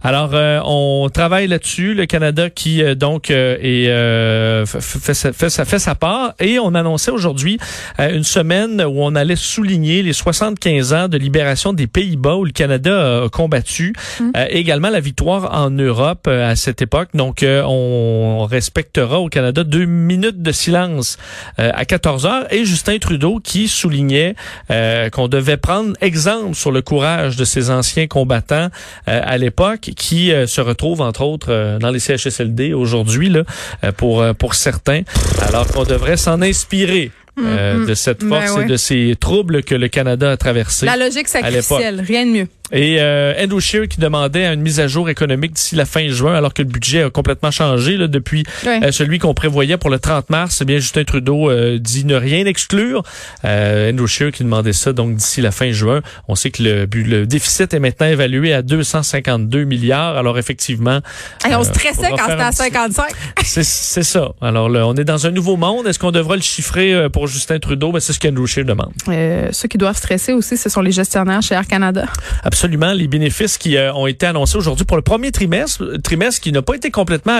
Alors, 0.02 0.30
euh, 0.34 0.61
on 0.64 1.08
travaille 1.12 1.48
là-dessus. 1.48 1.94
Le 1.94 2.06
Canada 2.06 2.50
qui, 2.50 2.82
euh, 2.82 2.94
donc, 2.94 3.30
euh, 3.30 3.56
est, 3.61 3.88
euh, 3.88 4.64
fait, 4.66 4.80
fait, 4.80 5.14
sa- 5.14 5.32
fait, 5.32 5.50
sa- 5.50 5.64
fait 5.64 5.78
sa 5.78 5.94
part. 5.94 6.34
Et 6.38 6.58
on 6.58 6.74
annonçait 6.74 7.11
aujourd'hui 7.11 7.58
euh, 7.98 8.14
une 8.14 8.24
semaine 8.24 8.80
où 8.82 9.02
on 9.02 9.14
allait 9.14 9.37
souligner 9.37 10.02
les 10.02 10.12
75 10.12 10.92
ans 10.92 11.08
de 11.08 11.18
libération 11.18 11.72
des 11.72 11.87
Pays-Bas 11.87 12.37
où 12.37 12.44
le 12.44 12.52
Canada 12.52 13.24
a 13.24 13.28
combattu. 13.28 13.92
Euh, 14.20 14.46
également 14.50 14.90
la 14.90 15.00
victoire 15.00 15.52
en 15.54 15.70
Europe 15.70 16.28
à 16.28 16.54
cette 16.56 16.80
époque. 16.82 17.08
Donc, 17.14 17.42
euh, 17.42 17.62
on 17.66 18.46
respectera 18.48 19.20
au 19.20 19.28
Canada 19.28 19.64
deux 19.64 19.84
minutes 19.84 20.42
de 20.42 20.52
silence 20.52 21.16
euh, 21.58 21.70
à 21.74 21.84
14 21.84 22.26
heures. 22.26 22.52
Et 22.52 22.64
Justin 22.64 22.98
Trudeau 22.98 23.40
qui 23.42 23.68
soulignait 23.68 24.34
euh, 24.70 25.11
qu'on 25.11 25.28
devait 25.28 25.56
prendre 25.56 25.92
exemple 26.00 26.54
sur 26.54 26.70
le 26.70 26.82
courage 26.82 27.37
de 27.37 27.44
ces 27.44 27.70
anciens 27.70 28.06
combattants 28.06 28.68
euh, 29.08 29.20
à 29.24 29.38
l'époque 29.38 29.88
qui 29.96 30.33
euh, 30.33 30.46
se 30.46 30.61
retrouvent 30.61 31.01
entre 31.01 31.22
autres 31.22 31.51
euh, 31.51 31.79
dans 31.79 31.90
les 31.90 31.98
CHSLD 31.98 32.72
aujourd'hui 32.72 33.29
là 33.29 33.44
euh, 33.85 33.92
pour 33.92 34.22
euh, 34.22 34.33
pour 34.33 34.55
certains 34.55 35.03
alors 35.42 35.66
qu'on 35.68 35.85
devrait 35.85 36.16
s'en 36.16 36.42
inspirer 36.42 37.11
euh, 37.38 37.74
Mm, 37.74 37.83
mm. 37.83 37.87
de 37.87 37.94
cette 37.94 38.24
Ben 38.24 38.29
force 38.29 38.57
ouais. 38.59 38.64
et 38.64 38.68
de 38.68 38.77
ces 38.77 39.16
troubles 39.18 39.62
que 39.62 39.74
le 39.74 39.88
Canada 39.88 40.31
a 40.31 40.37
traversés. 40.37 40.87
La 40.87 40.96
logique 40.96 41.29
sacrificielle, 41.29 42.01
rien 42.01 42.27
de 42.27 42.31
mieux. 42.31 42.48
Et 42.72 42.96
euh, 43.00 43.35
Andrew 43.42 43.61
Scheer 43.61 43.88
qui 43.88 43.98
demandait 44.00 44.46
une 44.46 44.61
mise 44.61 44.81
à 44.81 44.88
jour 44.88 45.09
économique 45.09 45.52
d'ici 45.52 45.74
la 45.74 45.85
fin 45.87 46.09
juin, 46.09 46.35
alors 46.35 46.52
que 46.54 46.62
le 46.62 46.68
budget 46.68 47.02
a 47.04 47.11
complètement 47.11 47.50
changé 47.50 47.96
là, 47.96 48.07
depuis 48.09 48.44
euh, 48.66 48.92
celui 48.92 49.18
qu'on 49.18 49.35
prévoyait 49.35 49.76
pour 49.78 49.90
le 49.90 49.98
30 49.98 50.31
mars. 50.31 50.59
Eh 50.61 50.64
bien, 50.64 50.78
Justin 50.78 51.04
Trudeau 51.04 51.50
euh, 51.50 51.78
dit 51.78 52.04
ne 52.04 52.14
rien 52.14 52.44
exclure. 52.46 53.02
Euh, 53.44 53.90
Andrew 53.92 54.07
Scheer 54.07 54.33
qui 54.33 54.44
demandait 54.44 54.72
ça 54.72 54.92
donc 54.92 55.14
d'ici 55.16 55.40
la 55.40 55.50
fin 55.50 55.70
juin. 55.72 56.00
On 56.28 56.35
sait 56.35 56.50
que 56.50 56.62
le, 56.62 56.87
le 56.92 57.26
déficit 57.26 57.72
est 57.74 57.81
maintenant 57.81 58.07
évalué 58.07 58.52
à 58.52 58.62
252 58.62 59.64
milliards. 59.64 60.16
Alors 60.16 60.38
effectivement, 60.38 61.00
Hey, 61.44 61.54
on 61.54 61.61
euh, 61.61 61.64
stressait 61.64 62.11
quand 62.11 62.16
c'était 62.28 62.33
à 62.42 62.46
un 62.46 62.50
petit- 62.50 62.57
55. 62.57 63.04
c'est 63.44 64.02
ça. 64.02 64.33
Alors 64.40 64.68
là, 64.68 64.87
on 64.87 64.94
est 64.94 65.04
dans 65.04 65.26
un 65.26 65.31
nouveau 65.31 65.57
monde. 65.57 65.87
Est-ce 65.87 65.98
qu'on 65.98 66.11
devra 66.11 66.37
le 66.37 66.42
chiffrer 66.42 66.92
euh, 66.92 67.09
pour 67.09 67.26
Justin 67.26 67.59
Trudeau? 67.59 67.92
Ben, 67.92 68.00
c'est 68.00 68.12
ce 68.12 68.20
qu'Andrew 68.20 68.46
Scheer 68.46 68.64
demande. 68.64 68.92
Euh, 69.09 69.48
ceux 69.52 69.68
qui 69.68 69.78
doivent 69.78 69.96
stresser 69.96 70.33
aussi, 70.33 70.57
ce 70.57 70.68
sont 70.68 70.81
les 70.83 70.92
gestionnaires 70.92 71.42
chez 71.42 71.54
Air 71.54 71.66
Canada. 71.66 72.04
Absolument, 72.44 72.58
les 72.66 73.07
bénéfices 73.09 73.59
qui 73.59 73.77
euh, 73.77 73.92
ont 73.92 74.07
été 74.07 74.27
annoncés 74.27 74.57
aujourd'hui 74.57 74.85
pour 74.85 74.97
le 74.97 75.03
premier 75.03 75.31
trimestre, 75.33 75.85
trimestre 76.03 76.40
qui 76.40 76.51
n'a 76.53 76.62
pas 76.62 76.75
été 76.75 76.90
complètement 76.90 77.38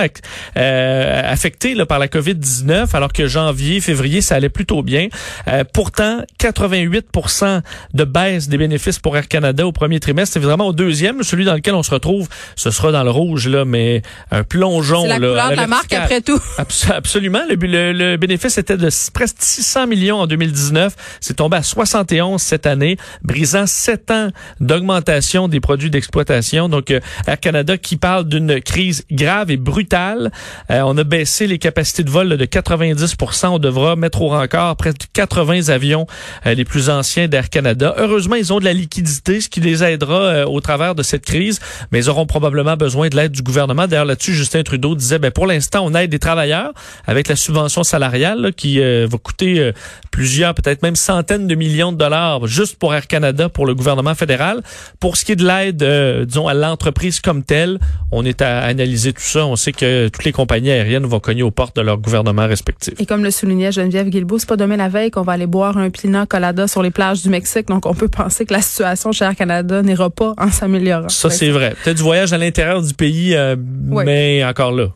euh, 0.57 1.21
affecté 1.31 1.73
là, 1.73 1.85
par 1.85 1.99
la 1.99 2.07
COVID-19, 2.07 2.95
alors 2.95 3.11
que 3.11 3.27
janvier, 3.27 3.81
février, 3.81 4.21
ça 4.21 4.35
allait 4.35 4.49
plutôt 4.49 4.81
bien. 4.83 5.07
Euh, 5.47 5.63
pourtant, 5.73 6.21
88% 6.39 7.61
de 7.93 8.03
baisse 8.03 8.47
des 8.47 8.57
bénéfices 8.57 8.99
pour 8.99 9.17
Air 9.17 9.27
Canada 9.27 9.65
au 9.67 9.71
premier 9.71 9.99
trimestre. 9.99 10.33
C'est 10.33 10.39
vraiment 10.39 10.67
au 10.67 10.73
deuxième, 10.73 11.23
celui 11.23 11.45
dans 11.45 11.55
lequel 11.55 11.73
on 11.73 11.83
se 11.83 11.91
retrouve, 11.91 12.27
ce 12.55 12.71
sera 12.71 12.91
dans 12.91 13.03
le 13.03 13.11
rouge, 13.11 13.47
là, 13.47 13.65
mais 13.65 14.01
un 14.31 14.43
plongeon. 14.43 15.01
C'est 15.03 15.07
la 15.09 15.19
là, 15.19 15.27
couleur 15.27 15.45
à 15.47 15.51
de 15.51 15.55
la 15.55 15.67
marque 15.67 15.93
après 15.93 16.21
tout. 16.21 16.39
Abs- 16.57 16.91
Absolument. 16.91 17.41
Le, 17.49 17.55
le- 17.55 17.91
le 17.93 18.17
bénéfice 18.17 18.57
était 18.57 18.77
de 18.77 18.89
presque 19.13 19.37
600 19.39 19.87
millions 19.87 20.17
en 20.21 20.27
2019. 20.27 20.95
C'est 21.19 21.35
tombé 21.35 21.57
à 21.57 21.63
71 21.63 22.41
cette 22.41 22.65
année, 22.65 22.97
brisant 23.23 23.65
7 23.65 24.11
ans 24.11 24.27
d'augmentation 24.59 25.08
des 25.49 25.59
produits 25.59 25.89
d'exploitation. 25.89 26.69
Donc, 26.69 26.91
euh, 26.91 26.99
Air 27.27 27.39
Canada 27.39 27.77
qui 27.77 27.97
parle 27.97 28.27
d'une 28.27 28.61
crise 28.61 29.05
grave 29.11 29.51
et 29.51 29.57
brutale. 29.57 30.31
Euh, 30.69 30.81
on 30.85 30.97
a 30.97 31.03
baissé 31.03 31.47
les 31.47 31.57
capacités 31.57 32.03
de 32.03 32.09
vol 32.09 32.29
de 32.29 32.45
90% 32.45 33.47
On 33.47 33.59
devra 33.59 33.95
mettre 33.95 34.21
au 34.21 34.27
rencard 34.27 34.75
près 34.75 34.93
de 34.93 34.97
80 35.13 35.69
avions 35.69 36.05
euh, 36.45 36.53
les 36.53 36.65
plus 36.65 36.89
anciens 36.89 37.27
d'Air 37.27 37.49
Canada. 37.49 37.95
Heureusement, 37.97 38.35
ils 38.35 38.53
ont 38.53 38.59
de 38.59 38.65
la 38.65 38.73
liquidité, 38.73 39.41
ce 39.41 39.49
qui 39.49 39.61
les 39.61 39.83
aidera 39.83 40.21
euh, 40.21 40.45
au 40.45 40.61
travers 40.61 40.95
de 40.95 41.03
cette 41.03 41.25
crise, 41.25 41.59
mais 41.91 41.99
ils 41.99 42.09
auront 42.09 42.25
probablement 42.25 42.77
besoin 42.77 43.09
de 43.09 43.15
l'aide 43.15 43.31
du 43.31 43.41
gouvernement. 43.41 43.87
D'ailleurs, 43.87 44.05
là-dessus, 44.05 44.33
Justin 44.33 44.63
Trudeau 44.63 44.95
disait, 44.95 45.19
ben, 45.19 45.31
pour 45.31 45.47
l'instant, 45.47 45.85
on 45.85 45.93
aide 45.95 46.11
des 46.11 46.19
travailleurs 46.19 46.73
avec 47.07 47.27
la 47.27 47.35
subvention 47.35 47.83
salariale 47.83 48.41
là, 48.41 48.51
qui 48.51 48.79
euh, 48.79 49.07
va 49.09 49.17
coûter 49.17 49.59
euh, 49.59 49.71
plusieurs, 50.11 50.53
peut-être 50.53 50.83
même 50.83 50.95
centaines 50.95 51.47
de 51.47 51.55
millions 51.55 51.91
de 51.91 51.97
dollars 51.97 52.47
juste 52.47 52.77
pour 52.77 52.93
Air 52.93 53.07
Canada, 53.07 53.49
pour 53.49 53.65
le 53.65 53.75
gouvernement 53.75 54.15
fédéral. 54.15 54.61
Pour 54.99 55.15
ce 55.15 55.23
qui 55.23 55.31
est 55.31 55.37
de 55.37 55.45
l'aide, 55.45 55.81
euh, 55.81 56.25
disons, 56.25 56.49
à 56.49 56.53
l'entreprise 56.53 57.21
comme 57.21 57.43
telle, 57.43 57.79
on 58.11 58.25
est 58.25 58.41
à 58.41 58.59
analyser 58.59 59.13
tout 59.13 59.21
ça. 59.21 59.45
On 59.45 59.55
sait 59.55 59.71
que 59.71 60.09
toutes 60.09 60.25
les 60.25 60.33
compagnies 60.33 60.71
aériennes 60.71 61.05
vont 61.05 61.21
cogner 61.21 61.41
aux 61.41 61.51
portes 61.51 61.75
de 61.77 61.81
leur 61.81 61.97
gouvernement 61.97 62.47
respectif. 62.47 62.95
Et 62.99 63.05
comme 63.05 63.23
le 63.23 63.31
soulignait 63.31 63.71
Geneviève 63.71 64.09
Guilbeault, 64.09 64.39
c'est 64.39 64.49
pas 64.49 64.57
demain 64.57 64.75
la 64.75 64.89
veille 64.89 65.09
qu'on 65.09 65.21
va 65.21 65.33
aller 65.33 65.47
boire 65.47 65.77
un 65.77 65.89
pina 65.89 66.25
colada 66.25 66.67
sur 66.67 66.83
les 66.83 66.91
plages 66.91 67.21
du 67.21 67.29
Mexique. 67.29 67.67
Donc, 67.69 67.85
on 67.85 67.93
peut 67.93 68.09
penser 68.09 68.45
que 68.45 68.53
la 68.53 68.61
situation 68.61 69.13
chez 69.13 69.23
Air 69.23 69.35
Canada 69.35 69.81
n'ira 69.81 70.09
pas 70.09 70.33
en 70.37 70.51
s'améliorant. 70.51 71.07
Ça, 71.07 71.29
c'est 71.29 71.49
vrai. 71.49 71.75
Peut-être 71.81 71.97
du 71.97 72.03
voyage 72.03 72.33
à 72.33 72.37
l'intérieur 72.37 72.81
du 72.81 72.93
pays, 72.93 73.35
euh, 73.35 73.55
mais 73.57 74.43
encore 74.43 74.73
là. 74.73 74.87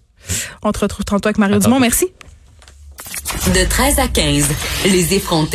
On 0.63 0.71
te 0.71 0.79
retrouve 0.79 1.05
tantôt 1.05 1.27
avec 1.27 1.37
Mario 1.37 1.55
Attends. 1.55 1.69
Dumont. 1.69 1.79
Merci. 1.79 2.07
De 3.47 3.67
13 3.69 3.99
à 3.99 4.07
15, 4.07 4.49
les 4.85 5.13
effrontés. 5.13 5.51